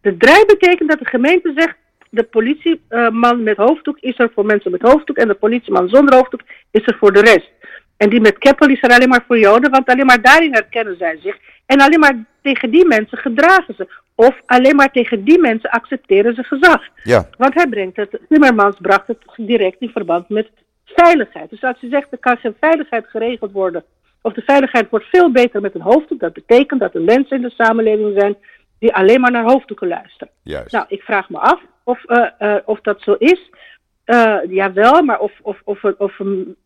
[0.00, 1.76] De draai betekent dat de gemeente zegt:
[2.10, 6.42] de politieman met hoofddoek is er voor mensen met hoofddoek en de politieman zonder hoofddoek
[6.70, 7.50] is er voor de rest.
[7.96, 10.96] En die met keppel is er alleen maar voor Joden, want alleen maar daarin herkennen
[10.98, 11.36] zij zich.
[11.66, 13.88] En alleen maar tegen die mensen gedragen ze.
[14.14, 16.82] Of alleen maar tegen die mensen accepteren ze gezag.
[17.02, 17.28] Ja.
[17.38, 20.48] Want hij brengt het, Timmermans bracht het direct in verband met
[20.84, 21.50] veiligheid.
[21.50, 23.84] Dus als je zegt, er kan geen veiligheid geregeld worden,
[24.22, 27.42] of de veiligheid wordt veel beter met een hoofddoek, dat betekent dat er mensen in
[27.42, 28.36] de samenleving zijn
[28.78, 30.32] die alleen maar naar hoofddoeken luisteren.
[30.42, 30.72] Juist.
[30.72, 33.50] Nou, ik vraag me af of, uh, uh, of dat zo is.
[34.12, 36.56] Uh, jawel, maar of, of, of, of een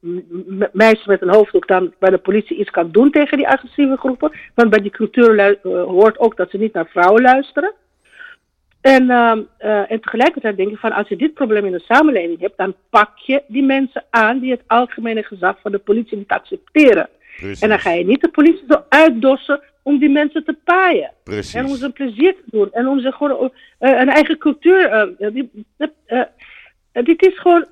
[0.73, 4.33] meisje met een hoofddoek dan bij de politie iets kan doen tegen die agressieve groepen.
[4.55, 7.73] Want bij die cultuur hoort ook dat ze niet naar vrouwen luisteren.
[8.81, 9.11] En,
[9.89, 13.19] en tegelijkertijd denk ik van als je dit probleem in de samenleving hebt, dan pak
[13.19, 17.09] je die mensen aan die het algemene gezag van de politie niet accepteren.
[17.37, 17.61] Precies.
[17.61, 21.11] En dan ga je niet de politie zo uitdossen om die mensen te paaien.
[21.25, 21.55] Precies.
[21.55, 22.73] En om ze een plezier te doen.
[22.73, 25.15] En om ze gewoon een eigen cultuur.
[25.19, 25.51] Die,
[27.05, 27.67] dit is gewoon.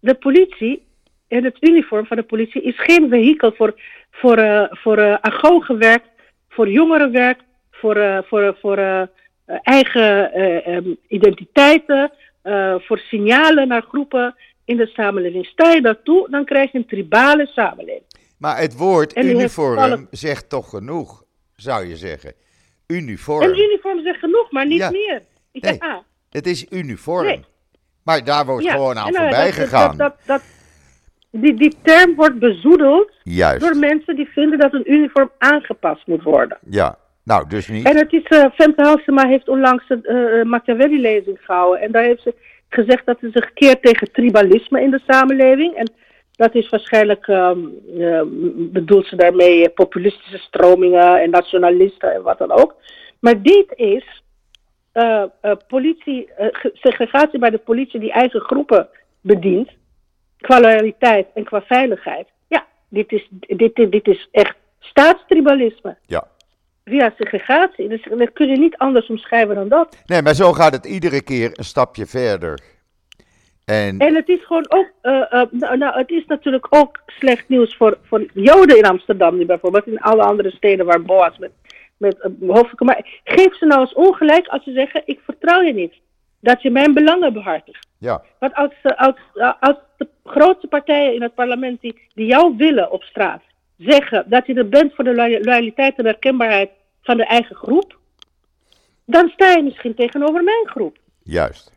[0.00, 0.82] de politie
[1.28, 6.04] en het uniform van de politie is geen vehikel voor, voor, voor agogenwerk,
[6.48, 9.08] voor jongerenwerk, voor, voor, voor
[9.62, 12.12] eigen um, identiteiten,
[12.78, 15.46] voor signalen naar groepen in de samenleving.
[15.46, 18.04] Sta je daartoe, dan krijg je een tribale samenleving.
[18.38, 20.06] Maar het woord uniform alle...
[20.10, 21.24] zegt toch genoeg,
[21.56, 22.34] zou je zeggen.
[22.86, 23.42] Uniform.
[23.42, 24.90] Een uniform zegt genoeg, maar niet ja.
[24.90, 25.22] meer.
[25.52, 26.04] Nee, ja.
[26.30, 27.26] het is uniform.
[27.26, 27.44] Nee.
[28.04, 28.72] Maar daar wordt ja.
[28.72, 29.96] gewoon aan nou, voorbij dat, gegaan.
[29.96, 30.42] Dat, dat,
[31.30, 33.60] die, die term wordt bezoedeld Juist.
[33.60, 36.58] door mensen die vinden dat een uniform aangepast moet worden.
[36.70, 37.86] Ja, nou dus niet.
[37.86, 41.80] En het is, uh, Femke Halsema heeft onlangs een uh, Machiavelli-lezing gehouden.
[41.80, 42.34] En daar heeft ze
[42.68, 45.74] gezegd dat ze zich keert tegen tribalisme in de samenleving.
[45.74, 45.92] En
[46.32, 48.20] dat is waarschijnlijk, um, uh,
[48.56, 52.74] bedoelt ze daarmee populistische stromingen en nationalisten en wat dan ook.
[53.20, 54.22] Maar dit is
[54.94, 56.30] uh, uh, politie,
[56.72, 58.88] segregatie bij de politie die eigen groepen
[59.20, 59.70] bedient,
[60.38, 62.28] qua loyaliteit en qua veiligheid.
[62.48, 65.96] Ja, dit is, dit, dit, dit is echt staatstribalisme.
[66.06, 66.28] Ja.
[66.84, 67.88] Via segregatie.
[67.88, 69.96] Dus dat kun je niet anders omschrijven dan dat.
[70.06, 72.60] Nee, maar zo gaat het iedere keer een stapje verder.
[73.64, 74.90] En, en het is gewoon ook,
[75.50, 79.86] nou, nou, het is natuurlijk ook slecht nieuws voor, voor Joden in Amsterdam, nu bijvoorbeeld,
[79.86, 81.50] in alle andere steden waar Boas met,
[82.00, 82.84] met hoofdelijke.
[82.84, 85.94] Maar geef ze nou eens ongelijk als ze zeggen: Ik vertrouw je niet.
[86.40, 87.86] Dat je mijn belangen behartigt.
[87.98, 88.22] Ja.
[88.38, 89.16] Want als, als,
[89.60, 93.42] als de grootste partijen in het parlement die, die jou willen op straat
[93.78, 96.70] zeggen dat je er bent voor de loyaliteit en herkenbaarheid
[97.02, 97.98] van de eigen groep,
[99.04, 100.96] dan sta je misschien tegenover mijn groep.
[101.22, 101.72] Juist.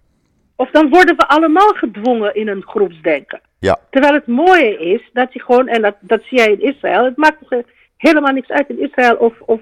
[0.56, 3.42] Of dan worden we allemaal gedwongen in een groepsdenken.
[3.60, 3.80] Ja.
[3.90, 7.18] Terwijl het mooie is dat je gewoon, en dat, dat zie jij in Israël, het
[7.18, 7.66] maakt
[7.98, 9.62] helemaal niks uit in Israël of, of,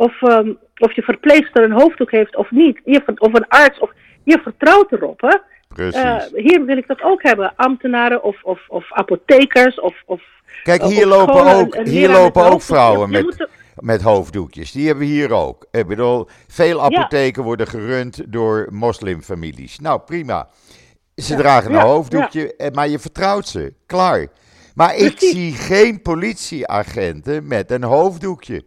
[0.00, 2.80] of, um, of je verpleegster een hoofddoek heeft of niet.
[2.84, 3.92] Je, of een arts, of
[4.24, 5.20] je vertrouwt erop.
[5.20, 5.36] Hè?
[5.76, 7.52] Uh, hier wil ik dat ook hebben.
[7.56, 9.94] Ambtenaren of, of, of apothekers of.
[10.06, 10.22] of
[10.62, 14.72] Kijk, hier of lopen ook, hier lopen ook vrouwen met, er- met hoofddoekjes.
[14.72, 15.66] Die hebben we hier ook.
[15.70, 19.78] Ik bedoel, veel apotheken worden gerund door moslimfamilies.
[19.78, 20.48] Nou, prima.
[21.14, 23.74] Ze dragen een ja, hoofddoekje, eh, maar je vertrouwt ze.
[23.86, 24.26] Klaar.
[24.74, 25.30] Maar ik Precies.
[25.30, 28.64] zie geen politieagenten met een hoofddoekje.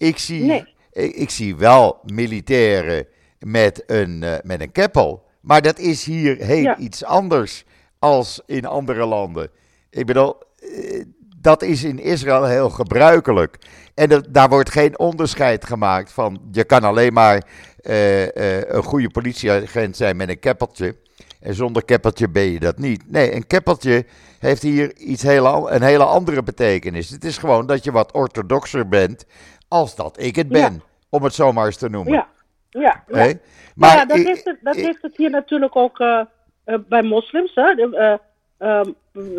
[0.00, 0.64] Ik zie, Nee.
[0.92, 3.06] ik, ik zie wel militairen
[3.38, 5.22] met een, eh, met een keppel.
[5.40, 6.76] Maar dat is hier heel Ja.
[6.78, 7.64] iets anders
[7.98, 9.50] als in andere landen.
[9.90, 11.04] Ik bedoel, eh,
[11.36, 13.56] dat is in Israël heel gebruikelijk.
[13.94, 17.42] En dat- daar wordt geen onderscheid gemaakt van je kan alleen maar
[17.80, 18.26] eh,
[18.66, 20.96] een goede politieagent zijn met een keppeltje.
[21.40, 23.10] En zonder keppeltje ben je dat niet.
[23.10, 24.04] Nee, een keppeltje
[24.38, 27.10] heeft hier iets hele, een hele andere betekenis.
[27.10, 29.24] Het is gewoon dat je wat orthodoxer bent
[29.70, 30.82] als dat ik het ben.
[31.08, 32.12] Om het zomaar eens te noemen.
[32.12, 32.28] Ja,
[32.70, 33.04] ja.
[33.08, 33.32] ja.
[33.74, 36.20] Maar ja, dat, heeft het, dat heeft het hier natuurlijk ook uh,
[36.66, 37.54] uh, bij moslims.
[37.54, 37.74] Hè?
[37.74, 38.18] De,
[38.58, 38.80] uh,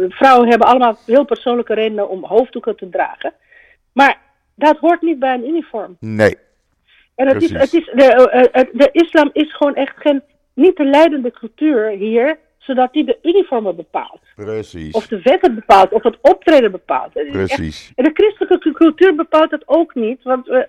[0.10, 3.34] vrouwen hebben allemaal heel persoonlijke redenen om hoofddoeken te dragen.
[3.92, 4.18] Maar
[4.56, 5.98] dat hoort niet bij een uniform.
[6.00, 6.38] Nee.
[7.16, 10.22] En het is, het is, de, de islam is gewoon echt geen,
[10.54, 12.38] niet de leidende cultuur hier
[12.72, 14.20] zodat die de uniformen bepaalt.
[14.36, 14.94] Precies.
[14.94, 17.12] Of de wetten bepaalt, of het optreden bepaalt.
[17.14, 17.92] Precies.
[17.96, 20.64] En de christelijke cultuur bepaalt dat ook niet, want uh,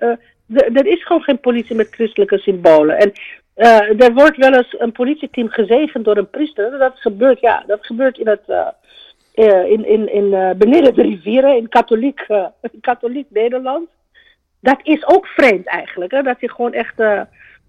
[0.49, 2.99] er is gewoon geen politie met christelijke symbolen.
[2.99, 3.13] En
[3.57, 6.79] uh, er wordt wel eens een politieteam gezegend door een priester.
[6.79, 8.75] Dat gebeurt, ja, dat gebeurt in het,
[9.69, 12.27] in, in, in beneden de rivieren, in katholiek,
[12.81, 13.89] katholiek Nederland.
[14.61, 16.23] Dat is ook vreemd eigenlijk, hè?
[16.23, 16.95] dat je gewoon echt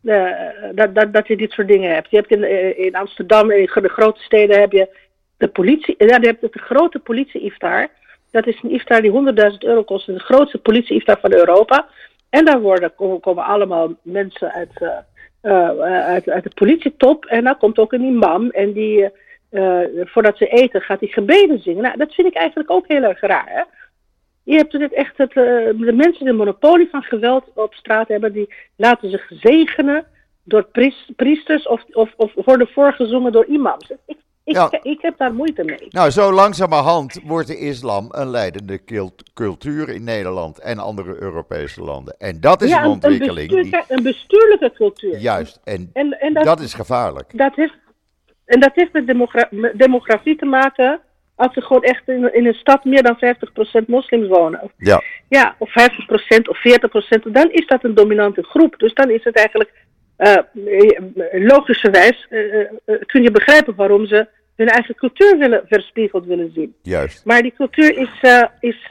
[0.03, 0.31] uh,
[0.75, 2.09] dat, dat, dat je dit soort dingen hebt.
[2.09, 4.89] Je hebt in, eh, in Amsterdam, in de grote steden, heb je
[5.37, 5.95] de politie.
[5.97, 7.87] Ja, je hebt de grote politie-iftar.
[8.31, 10.05] Dat is een iftar die 100.000 euro kost.
[10.05, 11.87] De grootste politie-iftar van Europa.
[12.29, 17.25] En daar worden, komen, allemaal mensen uit, uh, uit, uit de politietop.
[17.25, 18.49] En dan komt ook een imam.
[18.49, 19.09] En die,
[20.03, 21.83] voordat ze eten, gaat hij gebeden zingen.
[21.83, 23.49] Nou, dat vind ik eigenlijk ook heel erg raar.
[23.49, 23.63] Hè?
[24.43, 28.07] Je hebt het echt, het, uh, de mensen die een monopolie van geweld op straat
[28.07, 30.05] hebben, die laten zich zegenen
[30.43, 30.67] door
[31.15, 33.91] priesters of, of, of worden voorgezongen door imams.
[34.05, 35.87] Ik, ik, ik, heb daar moeite mee.
[35.89, 38.79] Nou, zo langzamerhand wordt de islam een leidende
[39.33, 42.15] cultuur in Nederland en andere Europese landen.
[42.17, 43.51] En dat is een ontwikkeling.
[43.51, 43.83] Een, die...
[43.87, 45.17] een bestuurlijke cultuur.
[45.17, 47.37] Juist, en, en, en dat, dat, is gevaarlijk.
[47.37, 47.77] Dat heeft,
[48.45, 49.07] en dat heeft met
[49.77, 51.01] demografie te maken
[51.35, 53.17] als er gewoon echt in, in een stad meer dan
[53.81, 54.71] 50% moslims wonen.
[54.77, 55.01] Ja.
[55.29, 55.73] Ja, of 50%
[56.47, 58.79] of 40%, dan is dat een dominante groep.
[58.79, 59.71] Dus dan is het eigenlijk,
[60.17, 60.37] uh,
[61.31, 62.67] logischerwijs, uh,
[63.05, 66.75] kun je begrijpen waarom ze hun eigen cultuur willen, verspiegeld willen zien.
[66.81, 67.25] Juist.
[67.25, 68.21] Maar die cultuur is,
[68.59, 68.85] is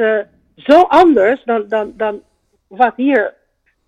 [0.57, 2.23] zo anders dan, dan, dan
[2.67, 3.35] wat hier,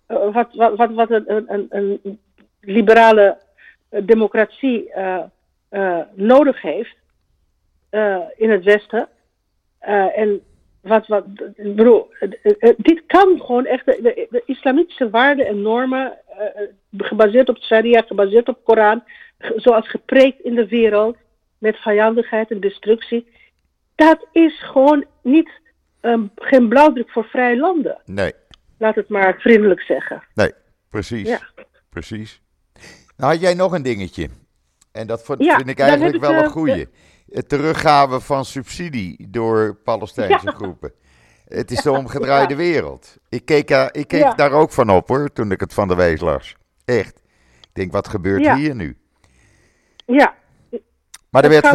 [0.07, 2.19] wat, wat, wat, wat een, een, een
[2.61, 3.37] liberale
[3.89, 4.91] democratie
[6.13, 6.95] nodig heeft.
[7.91, 9.07] Uh, in het Westen.
[9.87, 10.41] Uh, en
[10.81, 12.13] wat, wat, bedoel,
[12.77, 16.61] dit kan gewoon echt, de, de, de islamitische waarden en normen, uh,
[16.97, 19.03] gebaseerd op sharia, gebaseerd op Koran,
[19.55, 21.17] zoals gepreekt in de wereld,
[21.57, 23.27] met vijandigheid en destructie,
[23.95, 25.49] dat is gewoon niet,
[26.01, 27.97] um, geen blauwdruk voor vrije landen.
[28.05, 28.33] Nee.
[28.77, 30.23] Laat het maar vriendelijk zeggen.
[30.33, 30.51] Nee,
[30.89, 31.27] precies.
[31.27, 31.39] Ja.
[31.89, 32.41] Precies.
[33.17, 34.29] Nou had jij nog een dingetje.
[34.91, 36.87] En dat vind, ja, ik eigenlijk wel een goeie
[37.29, 40.93] het teruggaven van subsidie door Palestijnse groepen.
[41.47, 43.17] Het is de omgedraaide wereld.
[43.29, 46.21] Ik keek, ik keek daar ook van op hoor, toen ik het van de wees
[46.21, 46.55] las.
[46.85, 47.21] Echt.
[47.61, 48.97] Ik denk, wat gebeurt hier nu?
[50.05, 50.33] Ja.
[51.35, 51.67] Maar er werd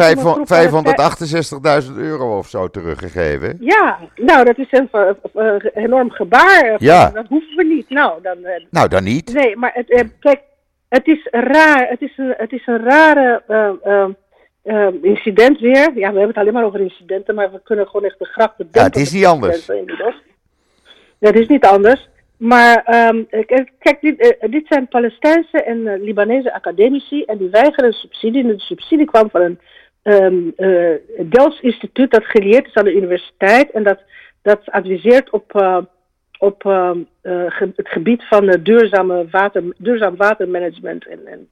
[1.89, 3.57] 568.000 euro of zo teruggegeven.
[3.59, 6.75] Ja, nou dat is een enorm gebaar.
[6.77, 7.09] Ja.
[7.09, 7.89] Dat hoeven we niet.
[7.89, 9.33] Nou dan, eh, nou, dan niet.
[9.33, 10.41] Nee, maar het, eh, kijk,
[10.89, 11.87] het is raar.
[11.89, 14.07] Het is een, het is een rare uh, uh,
[15.01, 15.91] incident weer.
[15.93, 18.67] Ja, we hebben het alleen maar over incidenten, maar we kunnen gewoon echt de grachten
[18.71, 19.65] Ja, het is niet anders.
[21.19, 22.09] Ja, het is niet anders.
[22.41, 23.27] Maar um,
[23.79, 28.41] kijk, dit, uh, dit, zijn Palestijnse en uh, Libanese academici en die weigeren subsidie.
[28.41, 29.59] En de subsidie kwam van een
[30.03, 30.95] um, uh,
[31.29, 33.99] Delfts instituut dat geleerd is aan de universiteit en dat,
[34.41, 35.83] dat adviseert op,
[36.39, 41.49] op uh, het gebied van duurzame water, duurzaam watermanagement en, en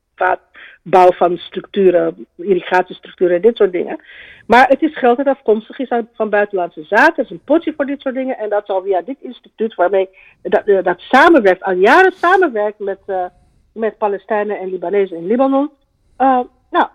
[0.81, 4.01] bouw van structuren, irrigatiestructuren en dit soort dingen.
[4.47, 7.13] Maar het is geld dat afkomstig is van buitenlandse zaken.
[7.15, 8.37] Er is een potje voor dit soort dingen.
[8.37, 10.09] En dat zal via dit instituut, waarmee
[10.41, 13.25] dat, uh, dat samenwerkt, al jaren samenwerkt met, uh,
[13.73, 15.69] met Palestijnen en Libanezen in Libanon.
[16.17, 16.87] Uh, nou,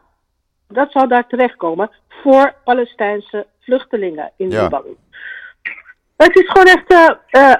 [0.68, 4.96] dat zal daar terechtkomen voor Palestijnse vluchtelingen in Libanon.
[6.16, 7.54] Het is gewoon echt uh,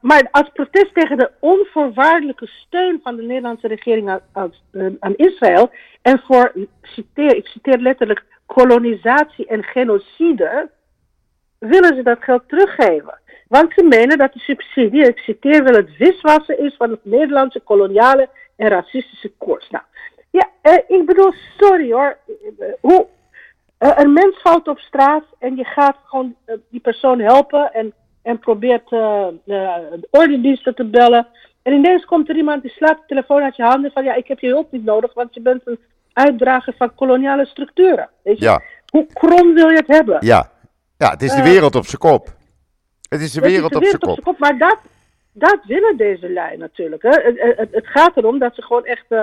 [0.00, 4.52] maar als protest tegen de onvoorwaardelijke steun van de Nederlandse regering aan,
[5.00, 5.70] aan, Israël
[6.02, 10.70] en voor, citeer, ik citeer letterlijk, kolonisatie en genocide,
[11.58, 13.18] willen ze dat geld teruggeven.
[13.48, 17.60] Want ze menen dat de subsidie, ik citeer wel, het wiswassen is van het Nederlandse
[17.60, 19.70] koloniale en racistische koers.
[19.70, 19.84] Nou,
[20.30, 22.16] ja, uh, ik bedoel, sorry hoor.
[22.80, 23.06] Hoe,
[23.78, 26.36] uh, een mens valt op straat en je gaat gewoon
[26.70, 27.92] die persoon helpen en
[28.22, 31.26] en probeert uh, de ordendiensten te bellen.
[31.62, 34.28] En ineens komt er iemand die slaat de telefoon uit je handen van ja, ik
[34.28, 35.78] heb je hulp niet nodig, want je bent een
[36.12, 38.08] uitdrager van koloniale structuren.
[38.22, 38.44] Weet je?
[38.44, 38.62] Ja.
[38.92, 40.16] Hoe krom wil je het hebben?
[40.20, 40.50] Ja,
[40.96, 42.28] ja het is de eh, wereld op zijn kop.
[43.08, 44.22] Het is de wereld, op zijn kop.
[44.22, 44.38] kop.
[44.38, 44.78] Maar dat,
[45.32, 47.02] dat willen deze lui natuurlijk.
[47.02, 47.08] Hè.
[47.08, 49.22] Het, het, het, gaat erom dat ze gewoon echt uh,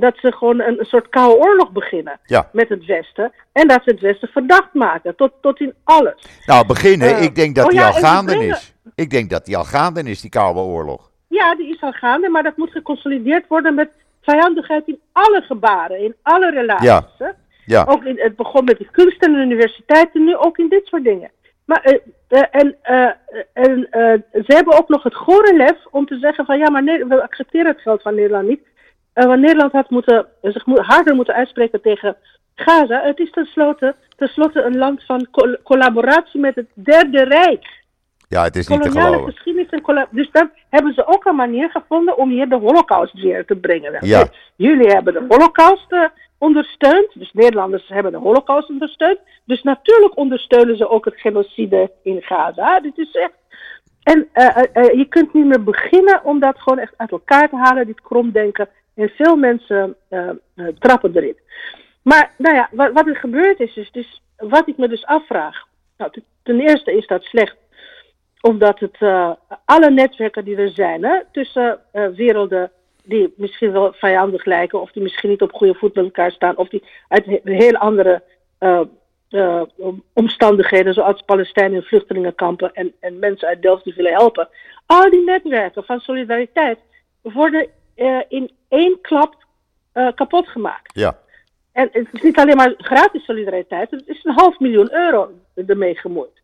[0.00, 2.48] dat ze gewoon een, een soort koude oorlog beginnen Ja.
[2.52, 3.32] met het Westen.
[3.52, 6.26] En dat ze het Westen verdacht maken, tot, tot in alles.
[6.46, 8.74] Nou, beginnen, Eh, ik denk dat oh die ja, al gaande is.
[8.94, 11.10] Ik denk dat die al gaande is, die Koude Oorlog.
[11.28, 13.88] Ja, die is al gaande, maar dat moet geconsolideerd worden met
[14.22, 16.86] vijandigheid in alle gebaren, in alle relaties.
[16.86, 17.08] Ja.
[17.18, 17.28] hè.
[17.64, 20.86] Ja, Ook in, het begon met de kunst en de universiteiten, nu ook in dit
[20.86, 21.30] soort dingen.
[21.64, 22.76] Maar, eh, eh, en
[23.52, 23.88] en
[24.32, 27.22] ze hebben ook nog het gore lef om te zeggen van ja, maar nee, we
[27.22, 28.60] accepteren het geld van Nederland niet.
[29.18, 32.16] Eh, want Nederland had moeten, zich mo- harder moeten uitspreken tegen
[32.54, 33.02] Gaza.
[33.02, 37.78] Het is tenslotte, tenslotte een land van col- collaboratie met het Derde Rijk
[38.28, 39.34] ja het is niet te koloniale geloven.
[39.34, 43.44] geschiedenis en Dus dan hebben ze ook een manier gevonden om hier de holocaust weer
[43.44, 43.96] te brengen.
[44.00, 44.28] Ja.
[44.56, 46.04] Jullie hebben de holocaust eh,
[46.38, 49.18] ondersteund, dus Nederlanders hebben de holocaust ondersteund.
[49.44, 52.80] Dus natuurlijk ondersteunen ze ook het genocide in Gaza.
[52.80, 53.32] Dit is echt...
[54.02, 57.48] En eh, eh, eh, je kunt niet meer beginnen om dat gewoon echt uit elkaar
[57.48, 58.68] te halen, dit kromdenken.
[58.98, 61.36] En veel mensen eh, eh, trappen erin.
[62.02, 65.66] Maar nou ja, wat, wat er gebeurd is, is dus, wat ik me dus afvraag.
[65.96, 66.10] Nou,
[66.42, 67.56] ten- eerste is dat slecht
[68.40, 69.30] omdat het eh,
[69.64, 71.80] alle netwerken die er zijn hè, tussen
[72.14, 72.70] werelden
[73.04, 76.56] die misschien wel vijandig lijken, of die misschien niet op goede voet met elkaar staan,
[76.56, 78.22] of die uit he- heel andere
[80.12, 84.48] omstandigheden, zoals Palestijnen in vluchtelingenkampen en, en mensen uit Delft die willen helpen.
[84.86, 86.78] Al die netwerken van solidariteit
[87.22, 87.68] worden
[87.98, 89.34] eh, in één klap
[89.92, 90.98] eh, kapot gemaakt.
[90.98, 91.18] Ja,
[91.72, 95.30] En het is niet alleen maar gratis solidariteit, het is een half miljoen euro
[95.66, 96.42] ermee gemoeid.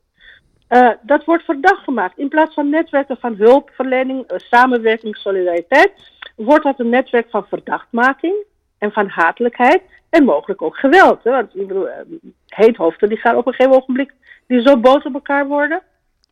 [0.69, 2.19] Eh, dat wordt verdacht gemaakt.
[2.19, 5.93] In plaats van netwerken van hulpverlening, samenwerking, solidariteit,
[6.37, 8.35] wordt dat een netwerk van verdachtmaking
[8.79, 11.25] en van hatelijkheid en mogelijk ook geweld.
[11.25, 11.31] Hè?
[11.31, 11.89] Want ik bedoel,
[12.49, 14.13] heethoofden die gaan op een gegeven ogenblik,
[14.47, 15.83] die zo boos op elkaar worden,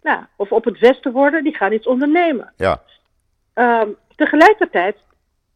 [0.02, 2.52] nou, of op het Westen worden, die gaan iets ondernemen.
[2.56, 2.82] ja,
[3.54, 4.96] Ehm, tegelijkertijd,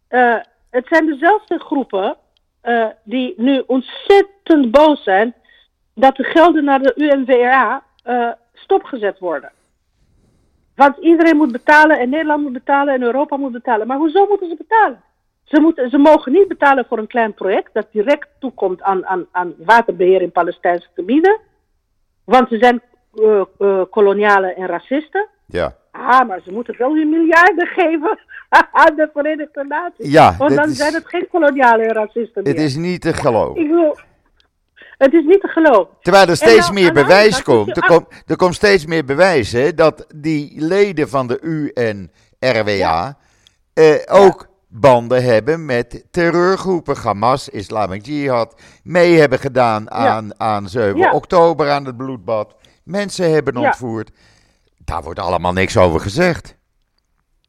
[0.08, 0.36] eh,
[0.70, 2.16] het zijn dezelfde groepen
[2.60, 5.34] eh, die nu ontzettend boos zijn
[5.94, 9.52] dat de gelden naar de UNWRA eh, stopgezet worden.
[10.74, 13.86] Want iedereen moet betalen en Nederland moet betalen en Europa moet betalen.
[13.86, 15.02] Maar hoezo moeten ze betalen?
[15.44, 19.26] Ze, moeten, ze mogen niet betalen voor een klein project dat direct toekomt aan, aan,
[19.30, 21.38] aan waterbeheer in Palestijnse gebieden.
[22.24, 22.82] Want ze zijn
[23.90, 25.28] kolonialen en racisten.
[25.46, 25.76] ja.
[25.98, 28.18] Ah, maar ze moeten wel weer miljarden geven
[28.72, 30.10] aan de Verenigde Naties.
[30.12, 32.52] Ja, Want dan is- zijn het geen koloniale racisten meer.
[32.52, 33.60] Het is niet te geloven.
[33.62, 33.96] Ik bedoel,
[34.98, 35.88] het is niet te geloven.
[36.00, 37.76] Terwijl er steeds nou, meer bewijs komt.
[37.76, 41.38] Er, er komt steeds meer bewijs hè, dat die leden van de
[42.40, 43.16] UNRWA
[43.74, 46.96] eh, ook banden hebben met terreurgroepen.
[46.96, 51.12] Hamas, Islamic Jihad, mee hebben gedaan aan, aan 7 Ja.
[51.12, 52.54] oktober, aan het bloedbad.
[52.84, 54.10] Mensen hebben ontvoerd.
[54.86, 56.56] Daar wordt allemaal niks over gezegd.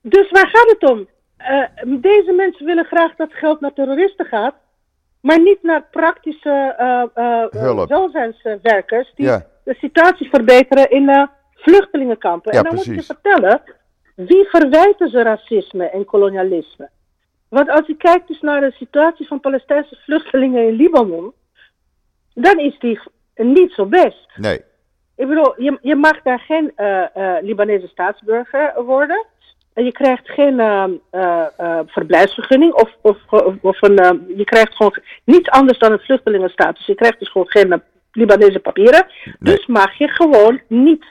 [0.02, 1.08] Dus waar gaat het om?
[1.38, 4.56] Eh, deze mensen willen graag dat geld naar terroristen gaat,
[5.22, 7.90] maar niet naar praktische eh, Hulp.
[7.90, 9.46] welzijnswerkers die Ja.
[9.64, 12.54] de situatie verbeteren in vluchtelingenkampen.
[12.54, 13.62] Ja, en dan moet je vertellen,
[14.16, 16.90] wie verwijten ze racisme en kolonialisme?
[17.50, 21.34] Want als je kijkt dus naar de situatie van Palestijnse vluchtelingen in Libanon,
[22.34, 23.00] dan is die
[23.36, 24.28] niet zo best.
[24.36, 24.62] Nee.
[25.18, 29.26] Ik bedoel, je, je mag daar geen eh, eh, Libanese staatsburger worden.
[29.74, 30.84] En je krijgt geen eh,
[31.58, 32.74] eh, verblijfsvergunning.
[32.74, 36.86] Of, of, of, of een, eh, je krijgt gewoon niets anders dan een vluchtelingenstatus.
[36.86, 39.06] Je krijgt dus gewoon geen Libanese papieren.
[39.24, 39.56] Nee.
[39.56, 41.06] Dus mag je gewoon niet,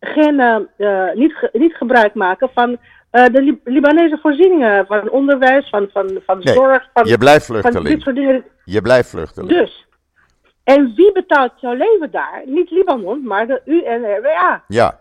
[0.00, 2.78] geen, eh, eh, niet, niet gebruik maken van
[3.10, 4.86] de Lib- Libanese voorzieningen.
[4.86, 8.02] Van onderwijs, van, van, van Nee, zorg, van, Je blijft van dit vluchteling.
[8.02, 8.44] soort dingen.
[8.64, 9.52] Je blijft vluchteling.
[9.52, 9.85] Dus.
[10.74, 12.42] En wie betaalt jouw leven daar?
[12.44, 14.62] Niet Libanon, maar de UNRWA.
[14.68, 14.98] Ja?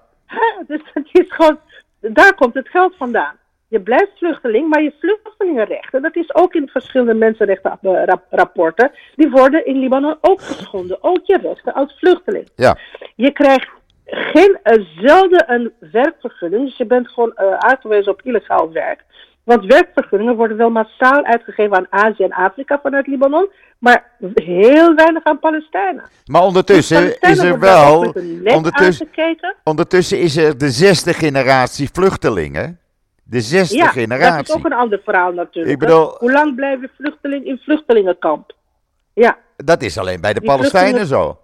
[0.68, 1.60] Dus het is gewoon,
[2.00, 3.36] daar komt het geld vandaan.
[3.68, 9.80] Je blijft vluchteling, maar je vluchtelingenrechten, dat is ook in verschillende mensenrechtenrapporten, die worden in
[9.80, 10.98] Libanon ook geschonden.
[11.04, 12.50] Ook je rechten als vluchteling.
[12.56, 12.78] ja,
[13.16, 13.70] Je krijgt
[14.06, 19.04] geen, eh, zelden een werkvergunning, dus je bent gewoon uitgewezen op illegaal werk.
[19.46, 25.24] Want werkvergunningen worden wel massaal uitgegeven aan Azië en Afrika vanuit Libanon, maar heel weinig
[25.24, 26.04] aan Palestijnen.
[26.26, 28.00] maar ondertussen Dus Palestijnen is er wel.
[28.56, 29.08] Ondertussen,
[29.64, 32.80] ondertussen is er de zesde generatie vluchtelingen.
[33.24, 34.54] De zesde Ja, dat generatie.
[34.54, 35.74] is ook een ander verhaal natuurlijk.
[35.74, 36.16] Ik bedoel- hè.
[36.20, 38.52] Hoe lang blijf je vluchteling in vluchtelingenkamp?
[39.14, 41.38] Ja, Dat is alleen bij de Die Palestijnen zo.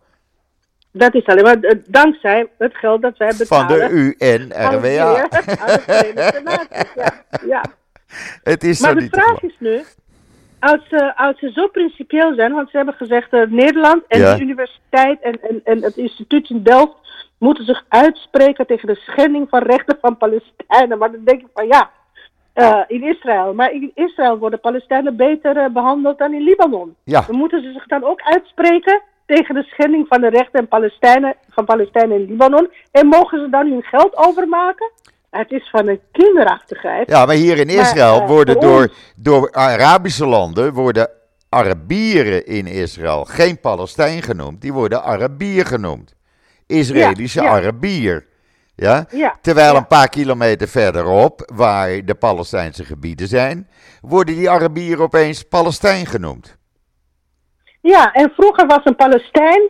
[0.92, 3.90] dat is alleen maar eh, dankzij het geld dat wij Van betalen.
[3.96, 4.58] de UNRWA.
[4.66, 6.66] aan de-.
[6.96, 7.14] Ja,
[7.46, 7.64] ja.
[8.44, 9.82] Het is zo Maar de niet vraag is nu,
[10.60, 14.36] als ze, als ze zo principieel zijn, want ze hebben gezegd uh, Nederland en Ja.
[14.36, 16.94] de universiteit en, en, en het instituut in Delft
[17.38, 20.98] moeten zich uitspreken tegen de schending van rechten van Palestijnen.
[20.98, 21.90] Maar dan denk ik van ja,
[22.54, 23.54] eh, in Israël.
[23.54, 26.96] Maar in Israël worden Palestijnen beter eh, behandeld dan in Libanon.
[27.04, 30.68] Ja, Dan moeten ze zich dan ook uitspreken tegen de schending van de rechten en
[30.68, 32.70] Palestijnen, van Palestijnen in Libanon.
[32.92, 34.92] En mogen ze dan hun geld overmaken?
[35.32, 37.10] Het is van een kinderachtigheid.
[37.10, 41.10] ja maar hier in Maar, Israël eh, worden door, ons- door Arabische landen worden
[41.50, 46.14] Arabieren in Israël geen Palestijn genoemd, die worden Arabier genoemd.
[46.68, 47.52] Israëlische Ja, ja.
[47.62, 48.28] Arabier.
[48.76, 49.06] Ja?
[49.10, 53.70] Ja, Terwijl een paar kilometer verderop, waar de Palestijnse gebieden zijn,
[54.02, 56.58] worden die Arabieren opeens Palestijn genoemd.
[57.82, 59.70] Ja, en vroeger was een Palestijn,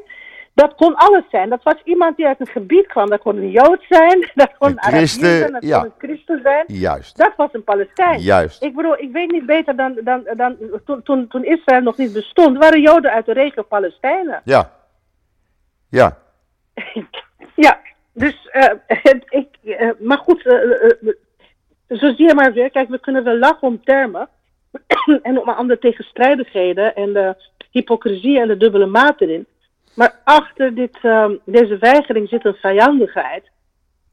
[0.61, 1.49] dat kon alles zijn.
[1.49, 3.09] Dat was iemand die uit een gebied kwam.
[3.09, 5.79] Dat kon een Jood zijn, dat kon Een Arabier christen, zijn, dat ja.
[5.79, 6.63] kon een christen zijn.
[6.67, 7.17] Juist.
[7.17, 8.19] Dat was een Palestijn.
[8.19, 8.63] Juist.
[8.63, 12.13] Ik bedoel, ik weet niet beter dan, dan, dan toen, toen, toen Israël nog niet
[12.13, 14.41] bestond, waren Joden uit de regio Palestijnen.
[14.43, 14.71] Ja.
[15.89, 16.17] Ja.
[17.55, 17.79] ja,
[18.13, 18.73] dus, eh,
[19.29, 20.57] ik, eh, maar goed, eh,
[21.87, 24.29] zo zie je maar weer, kijk, we kunnen wel lachen om termen
[25.21, 27.35] en om andere tegenstrijdigheden en de
[27.71, 29.45] hypocrisie en de dubbele maat erin.
[29.93, 33.49] Maar achter dit, ehm, deze weigering zit een vijandigheid.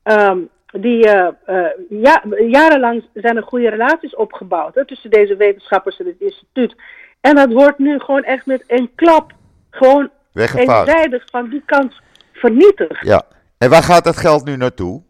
[0.02, 0.38] ehm,
[0.72, 6.06] die eh, eh, ja, jarenlang zijn er goede relaties opgebouwd hè, tussen deze wetenschappers en
[6.06, 6.74] het instituut.
[7.20, 9.32] En dat wordt nu gewoon echt met een klap
[9.70, 11.94] gewoon eenzijdig van die kant
[12.32, 13.06] vernietigd.
[13.06, 13.22] Ja.
[13.58, 15.02] En waar gaat dat geld nu naartoe?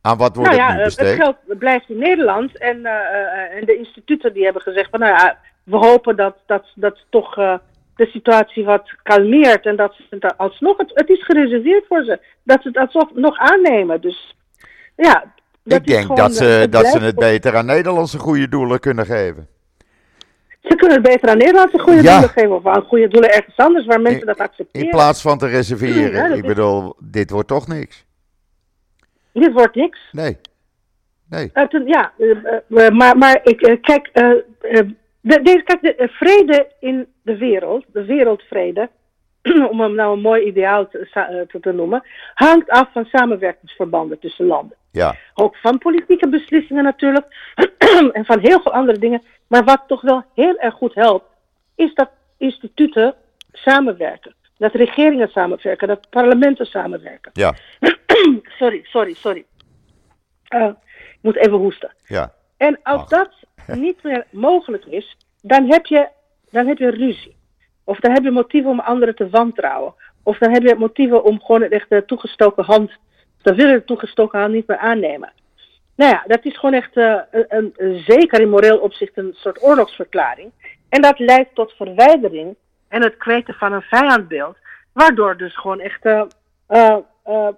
[0.00, 1.16] Aan wat wordt nou ja, het nu eh, het besteed?
[1.16, 5.12] geld blijft in Nederland en, eh, eh, en de instituten die hebben gezegd van nou
[5.12, 7.54] ja, we hopen dat, dat, dat toch eh,
[7.96, 12.18] de situatie wat kalmeert en dat ze het alsnog, het, het is gereserveerd voor ze,
[12.42, 14.00] dat ze het alsnog nog aannemen.
[14.00, 14.34] Dus
[14.96, 15.32] ja,
[15.62, 19.06] dat Ik denk dat, eh, ze, dat ze het beter aan Nederlandse goede doelen kunnen
[19.06, 19.48] geven.
[20.60, 22.12] Ze kunnen het beter aan Nederlandse goede Ja.
[22.12, 24.86] doelen geven of aan goede doelen ergens anders waar mensen In- dat accepteren.
[24.86, 26.12] In plaats van te reserveren.
[26.30, 28.04] Ja, Ik bedoel, dit wordt toch niks.
[29.32, 29.98] Dit wordt niks.
[30.12, 30.36] Nee.
[31.28, 31.50] Nee.
[31.54, 34.30] Uh, toen- ja, eh, eh, maar, maar ik, eh, kijk, eh,
[34.60, 34.86] eh,
[35.26, 38.88] de, deze, kijk, de eh, vrede in de wereld, de wereldvrede,
[39.70, 42.02] om hem nou een mooi ideaal te, eh, te, te noemen,
[42.34, 44.76] hangt af van samenwerkingsverbanden tussen landen.
[44.90, 45.16] Ja.
[45.34, 47.54] Ook van politieke beslissingen natuurlijk,
[48.12, 49.22] en van heel veel andere dingen.
[49.46, 51.26] Maar wat toch wel heel erg goed helpt,
[51.74, 53.14] is dat instituten
[53.52, 54.34] samenwerken.
[54.58, 57.30] Dat regeringen samenwerken, dat parlementen samenwerken.
[57.34, 57.54] Ja.
[58.58, 59.44] sorry, sorry, sorry.
[60.48, 61.92] Eh, ik moet even hoesten.
[62.06, 62.32] Ja.
[62.56, 63.08] En als Ach.
[63.08, 66.08] dat niet meer mogelijk is, dan heb, je,
[66.50, 67.36] dan heb je ruzie.
[67.84, 69.94] Of dan heb je motieven om anderen te wantrouwen.
[70.22, 72.90] Of dan heb je motieven om gewoon echt de toegestoken hand,
[73.42, 75.32] dan willen de toegestoken hand niet meer aannemen.
[75.96, 79.62] Nou ja, dat is gewoon echt eh, een, een, zeker in moreel opzicht een soort
[79.62, 80.50] oorlogsverklaring.
[80.88, 82.56] En dat leidt tot verwijdering
[82.88, 84.56] en het kweten van een vijandbeeld.
[84.92, 86.22] Waardoor dus gewoon echt eh,
[86.66, 87.48] eh,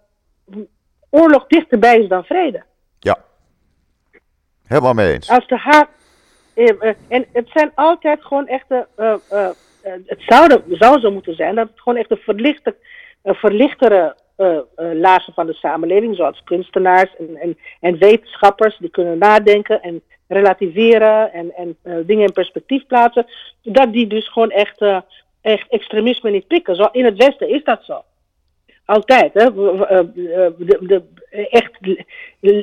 [1.11, 2.63] oorlog dichterbij is dan vrede.
[2.99, 3.19] Ja.
[4.69, 5.31] Helemaal mee eens.
[5.31, 5.89] Als de haat.
[6.55, 8.87] eh, eh, En het zijn altijd gewoon echte.
[8.97, 9.15] eh,
[10.07, 12.75] het zou, zou zo moeten zijn dat het gewoon echt een verlichte,
[13.23, 19.83] verlichtere eh, lagen van de samenleving, zoals kunstenaars en, en, en wetenschappers, die kunnen nadenken
[19.83, 23.27] en relativeren en, en dingen in perspectief plaatsen,
[23.63, 24.85] dat die dus gewoon echt,
[25.41, 26.77] echt extremisme niet pikken.
[26.77, 28.03] Zo, in het Westen is dat zo.
[28.89, 29.53] Altijd, hè?
[29.55, 30.01] We- eh,
[30.59, 31.03] De, de,
[31.51, 31.79] echt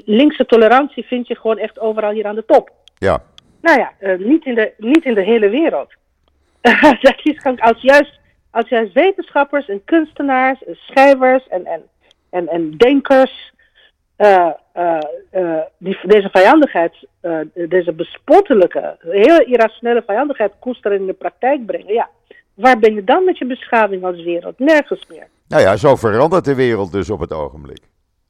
[0.06, 2.72] linkse tolerantie vind je gewoon echt overal hier aan de top.
[2.98, 3.24] Ja.
[3.62, 5.94] Nou ja, eh, niet, in de, niet in de hele wereld.
[7.02, 8.20] dat is als juist,
[8.52, 11.82] als juist wetenschappers en kunstenaars en schrijvers en, en,
[12.30, 13.54] en, en denkers
[14.16, 14.98] eh, eh,
[15.32, 21.94] eh, die, deze vijandigheid, eh, deze bespottelijke, heel irrationele vijandigheid koesteren in de praktijk brengen.
[21.94, 22.10] Ja,
[22.54, 24.60] waar ben je dan met je beschaving als wereld?
[24.60, 25.28] Nergens meer.
[25.48, 27.80] Nou ja, zo verandert de wereld dus op het ogenblik.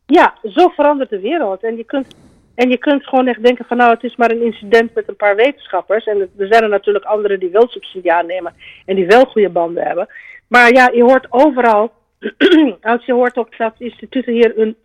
[0.05, 1.63] Ja, zo verandert de wereld.
[1.63, 2.16] En je kunt,
[2.55, 5.16] en je kunt gewoon echt denken van nou, het is maar een incident met een
[5.16, 6.05] paar wetenschappers.
[6.05, 8.53] En er zijn er natuurlijk anderen die wel subsidie aannemen
[8.86, 10.07] en die wel goede banden hebben.
[10.47, 11.91] Maar ja, je hoort overal,
[12.82, 14.76] als je hoort ook dat instituten hier in,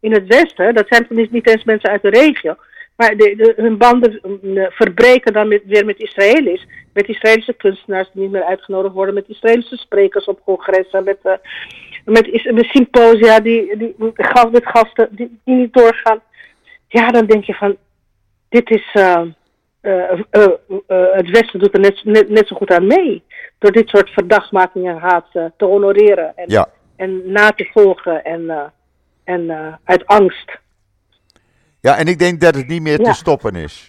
[0.00, 2.56] in, het Westen, dat zijn niet eens mensen uit de regio,
[2.96, 6.66] maar de, de, hun banden eh, verbreken dan met, weer met Israëli's.
[6.92, 11.32] Met Israëlische kunstenaars die niet meer uitgenodigd worden, met Israëlische sprekers op congressen, met, eh,
[12.04, 13.94] met, symposia die, die,
[14.50, 16.20] met gasten die, die niet doorgaan.
[16.88, 17.76] Ja, dan denk je van,
[18.48, 19.22] dit is, eh,
[21.12, 23.22] het Westen doet er net, net, net zo goed aan mee.
[23.58, 26.68] Door dit soort verdachtmakingen en haat te honoreren en, Ja.
[26.96, 28.72] en na te volgen en,
[29.24, 30.64] en uit angst.
[31.86, 33.86] Ja, en ik denk dat het niet meer te stoppen is.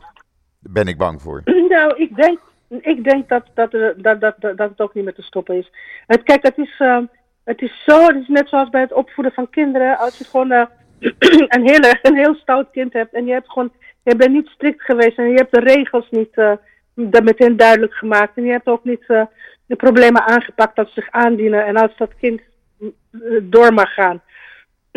[0.59, 1.41] Daar ben ik bang voor.
[1.69, 2.39] Nou, ik denk,
[2.81, 5.55] ik denk dat, dat, er- dat, dat, dat, dat het ook niet meer te stoppen
[5.57, 5.71] is.
[6.07, 6.99] Het, kijk, het is, eh,
[7.43, 9.97] het is zo, het is net zoals bij het opvoeden van kinderen.
[9.97, 10.65] Als je gewoon eh,
[11.55, 13.71] een, hele, een heel stout kind hebt en je hebt gewoon
[14.03, 16.53] Je bent niet strikt geweest en je hebt de regels niet uh,
[17.23, 18.37] meteen duidelijk gemaakt.
[18.37, 19.25] En je hebt ook niet uh,
[19.65, 21.65] de problemen aangepakt dat ze zich aandienen.
[21.65, 22.41] En als dat kind
[23.41, 24.21] door mag gaan.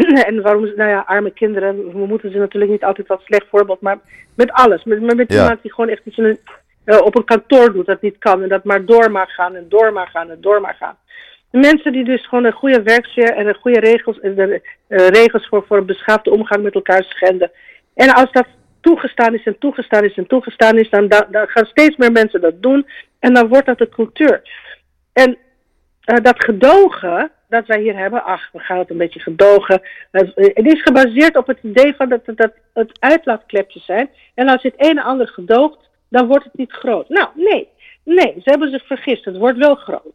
[0.29, 3.81] en waarom, nou ja, arme kinderen, we moeten ze natuurlijk niet altijd wat slecht voorbeeld,
[3.81, 3.99] maar
[4.37, 4.85] met alles.
[4.85, 5.41] Met, met Ja.
[5.43, 6.39] iemand die gewoon echt iets een,
[6.85, 9.67] eh, op een kantoor doet dat niet kan en dat maar door mag gaan en
[9.69, 10.97] door mag gaan en door mag gaan.
[11.51, 15.09] De mensen die dus gewoon een goede werksfeer en een goede regels, en de, eh,
[15.09, 17.51] regels voor, voor een beschaafde omgang met elkaar schenden.
[17.95, 18.47] En als dat
[18.81, 22.41] toegestaan is en toegestaan is en toegestaan is, dan, dan, dan gaan steeds meer mensen
[22.41, 22.87] dat doen
[23.19, 24.43] en dan wordt dat de cultuur.
[25.13, 25.39] En
[26.05, 29.81] eh, dat gedogen dat wij hier hebben, ach, we gaan het een beetje gedogen.
[30.11, 34.11] Het, is gebaseerd op het idee van dat, dat, het uitlaatklepjes zijn.
[34.35, 37.09] En als je het een en ander gedoogt, dan wordt het niet groot.
[37.09, 37.69] Nou, nee.
[38.05, 39.25] Nee, ze hebben zich vergist.
[39.25, 40.13] Het wordt wel groot.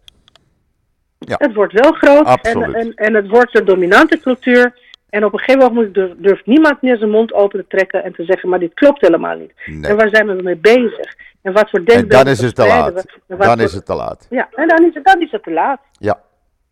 [1.19, 1.35] Ja.
[1.37, 2.75] Het wordt wel groot en, Absoluut.
[2.75, 4.83] en, en het wordt de dominante cultuur.
[5.09, 8.13] En op een gegeven moment durf- durft niemand meer zijn mond open te trekken en
[8.13, 9.53] te zeggen, maar dit klopt helemaal niet.
[9.65, 9.91] Nee.
[9.91, 11.15] En waar zijn we mee bezig?
[11.41, 13.05] En wat voor En denkbeelden dan is het te laat.
[13.27, 14.27] En Dan is het te laat.
[14.29, 15.79] Ja, en dan is het, dan is het te laat.
[15.91, 16.21] Ja.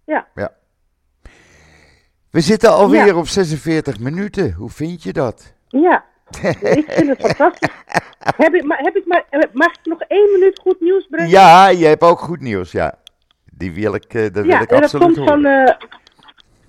[0.05, 0.27] Ja.
[0.35, 0.51] ja.
[2.31, 3.15] We zitten alweer Ja.
[3.15, 4.51] op 46 minuten.
[4.51, 5.53] Hoe vind je dat?
[5.67, 6.03] Ja,
[6.61, 7.69] ik vind het fantastisch.
[8.35, 11.29] Heb ik, maar, heb ik maar, eh, mag ik nog één minuut goed nieuws brengen?
[11.29, 12.93] Ja, je hebt ook goed nieuws, ja.
[13.51, 15.65] Die wil ik, eh, dat wil ik en dat absoluut komt, van, horen.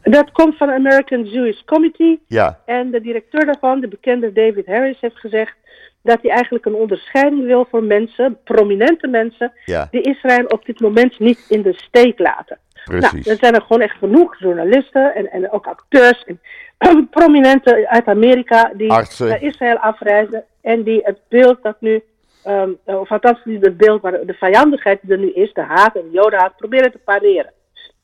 [0.03, 2.23] eh, dat komt van American Jewish Committee.
[2.27, 5.55] Ja, En de directeur daarvan, de bekende David Harris, heeft gezegd
[6.03, 10.81] dat hij eigenlijk een onderscheiding wil voor mensen, prominente mensen, ja, die Israël op dit
[10.81, 12.59] moment niet in de steek laten.
[12.85, 16.41] Nou, er zijn er gewoon echt genoeg journalisten en, en ook acteurs en
[17.11, 19.29] prominenten uit Amerika die Artsen.
[19.29, 22.03] naar Israël afreizen en die het beeld dat nu,
[22.43, 25.97] ehm, of althans niet het beeld, maar de vijandigheid die er nu is, de haat
[25.97, 27.53] en de jodenhaat, proberen te pareren.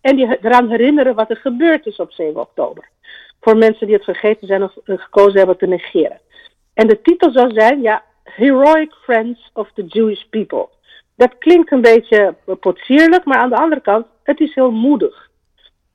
[0.00, 2.88] En die eraan herinneren wat er gebeurd is op 7 oktober.
[3.40, 6.20] Voor mensen die het vergeten zijn of eh, gekozen hebben te negeren.
[6.74, 10.68] En de titel zou zijn, ja, Heroic Friends of the Jewish People.
[11.16, 15.28] Dat klinkt een beetje eh, potsierlijk, maar aan de andere kant, het is heel moedig.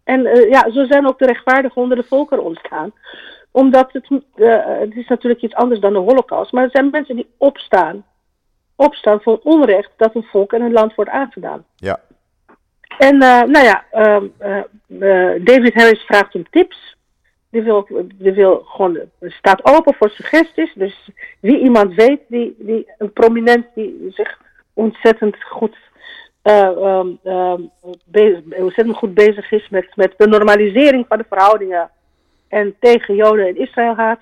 [0.03, 2.93] En eh, ja, zo zijn ook de rechtvaardigen onder de volkeren ontstaan.
[3.51, 6.51] Omdat het, eh, het is natuurlijk iets anders dan de holocaust.
[6.51, 8.05] Maar er zijn mensen die opstaan.
[8.75, 11.65] Opstaan voor onrecht dat een volk en een land wordt aangedaan.
[11.75, 11.99] Ja,
[12.97, 16.95] En eh, nou ja, ehm, eh, eh, David Harris vraagt om tips.
[17.49, 20.73] Die wil, die wil gewoon, staat open voor suggesties.
[20.73, 21.09] Dus
[21.39, 24.39] wie iemand weet, die, die, een prominent die zich
[24.73, 25.77] ontzettend goed,
[26.45, 27.61] eh, ehm, ehm,
[28.05, 31.89] bezig, ontzettend goed bezig is met, met de normalisering van de verhoudingen
[32.47, 34.19] en tegen Joden en Israël haat.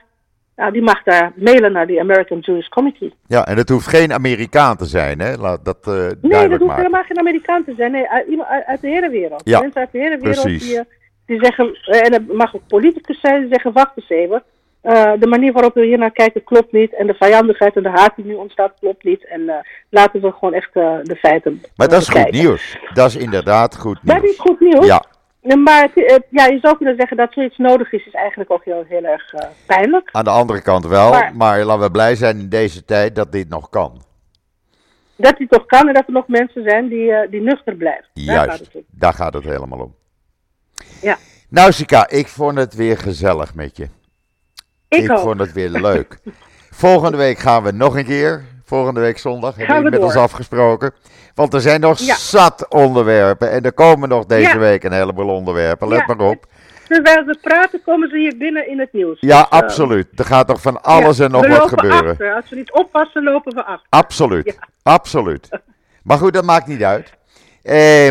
[0.55, 3.13] Nou, die mag daar mailen naar de American Jewish Committee.
[3.27, 5.35] ja, en het hoeft geen Amerikaan te zijn, hè?
[5.35, 6.75] Laat dat eh Nee, dat hoeft maken.
[6.75, 7.91] helemaal geen Amerikaan te zijn.
[7.91, 9.41] Nee, uit, iemand uit, de hele wereld.
[9.45, 10.67] Ja, Mensen uit de hele wereld precies.
[10.67, 10.85] die, eh,
[11.25, 14.43] die zeggen, en het mag ook politicus zijn, die zeggen, wacht eens even.
[14.83, 16.95] Eh, de manier waarop we hier naar kijken klopt niet.
[16.95, 19.25] En de vijandigheid en de haat die nu ontstaat klopt niet.
[19.27, 19.55] En eh,
[19.89, 22.77] laten we gewoon echt eh, de feiten Maar dat is goed nieuws.
[22.93, 24.39] Dat is inderdaad goed Dat is nieuws.
[24.39, 24.85] goed nieuws.
[24.85, 25.03] Ja,
[25.55, 28.83] Maar het, ja, je zou kunnen zeggen dat zoiets nodig is, is eigenlijk ook heel,
[28.87, 29.33] heel erg
[29.65, 30.09] pijnlijk.
[30.11, 31.09] aan de andere kant wel.
[31.09, 34.01] Maar- Maar laten we blij zijn in deze tijd dat dit nog kan.
[35.15, 38.05] Dat die toch kan en dat er nog mensen zijn die, die nuchter blijven.
[38.13, 38.83] Daar gaat Juist, het om.
[38.89, 39.95] daar gaat het helemaal om.
[41.01, 41.17] Ja.
[41.49, 43.87] Nou, Sika, ik vond het weer gezellig met je.
[44.95, 46.17] Ik, vond het weer leuk.
[46.71, 48.43] Volgende week gaan we nog een keer.
[48.65, 50.93] Volgende week zondag hebben we met ons afgesproken.
[51.35, 52.15] Want er zijn nog Ja.
[52.15, 53.51] zat onderwerpen.
[53.51, 54.57] En er komen nog deze Ja.
[54.57, 55.87] week een heleboel onderwerpen.
[55.87, 56.13] Let Ja.
[56.15, 56.45] maar op.
[56.87, 59.17] Terwijl we praten, komen ze hier binnen in het nieuws.
[59.19, 60.07] Ja, Dus, eh, absoluut.
[60.15, 62.09] Er gaat nog van alles en nog we wat gebeuren.
[62.11, 62.33] Achter.
[62.35, 63.87] Als we niet oppassen, lopen we achter.
[63.89, 64.57] Absoluut.
[64.83, 65.49] Absoluut.
[66.03, 67.13] Maar goed, dat maakt niet uit.
[67.63, 68.07] Eh,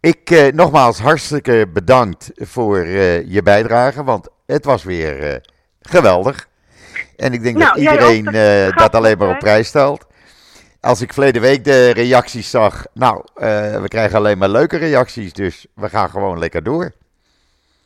[0.00, 4.04] ik eh, nogmaals hartstikke bedankt voor eh, je bijdrage.
[4.04, 5.36] Want het was weer eh,
[5.82, 6.48] geweldig.
[7.16, 8.32] En ik denk Nou, dat iedereen ook.
[8.34, 10.06] Dat eh, dat alleen maar op prijs stelt.
[10.80, 12.84] Als ik verleden week de reacties zag.
[12.94, 13.46] Nou, eh,
[13.80, 15.32] we krijgen alleen maar leuke reacties.
[15.32, 16.92] Dus we gaan gewoon lekker door.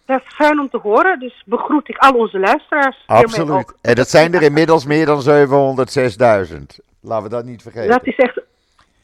[0.06, 3.02] Dat is fijn om te horen, dus begroet ik al onze luisteraars.
[3.06, 3.72] Absoluut.
[3.82, 6.78] En dat zijn er inmiddels meer dan 706.000.
[7.00, 7.88] Laten we dat niet vergeten.
[7.90, 8.40] Dat is echt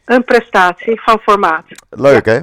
[0.04, 1.64] een prestatie van formaat.
[1.90, 2.40] Leuk hè?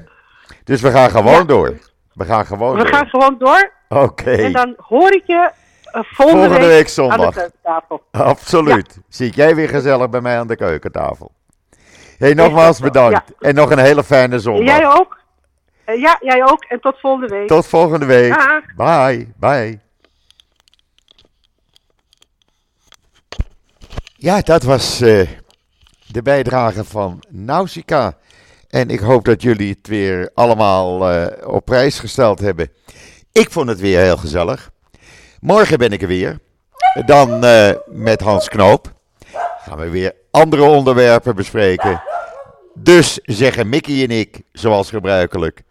[0.63, 1.43] Dus we gaan gewoon Ja.
[1.43, 1.77] door.
[2.13, 2.93] We gaan gewoon We door.
[2.93, 5.49] gaan gewoon door Oké, en dan hoor ik je
[5.91, 7.33] volgende, Volgende week aan de zondag.
[7.33, 8.03] keukentafel.
[8.11, 8.99] absoluut.
[9.09, 11.31] Zit jij weer gezellig bij mij aan de keukentafel.
[12.17, 13.31] hey, nogmaals bedankt.
[13.39, 14.77] En nog een hele fijne zondag.
[14.77, 15.17] Jij ook?
[15.85, 16.63] Eh, ja, jij ook.
[16.63, 17.47] En tot volgende week.
[17.47, 18.33] Tot volgende week.
[18.33, 18.75] Dag.
[18.75, 19.33] Bye.
[19.37, 19.79] Bye.
[24.15, 25.27] Ja, dat was eh,
[26.07, 28.17] de bijdrage van Nausicaa.
[28.69, 32.71] En ik hoop dat jullie het weer allemaal eh, op prijs gesteld hebben.
[33.31, 34.71] Ik vond het weer heel gezellig.
[35.41, 36.39] Morgen ben ik er weer.
[37.05, 38.93] dan eh, met Hans Knoop.
[39.65, 42.01] Gaan we weer andere onderwerpen bespreken.
[42.73, 45.61] Dus zeggen Mickey en ik, zoals gebruikelijk,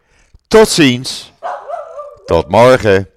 [0.46, 1.32] tot ziens.
[2.24, 3.08] Tot morgen.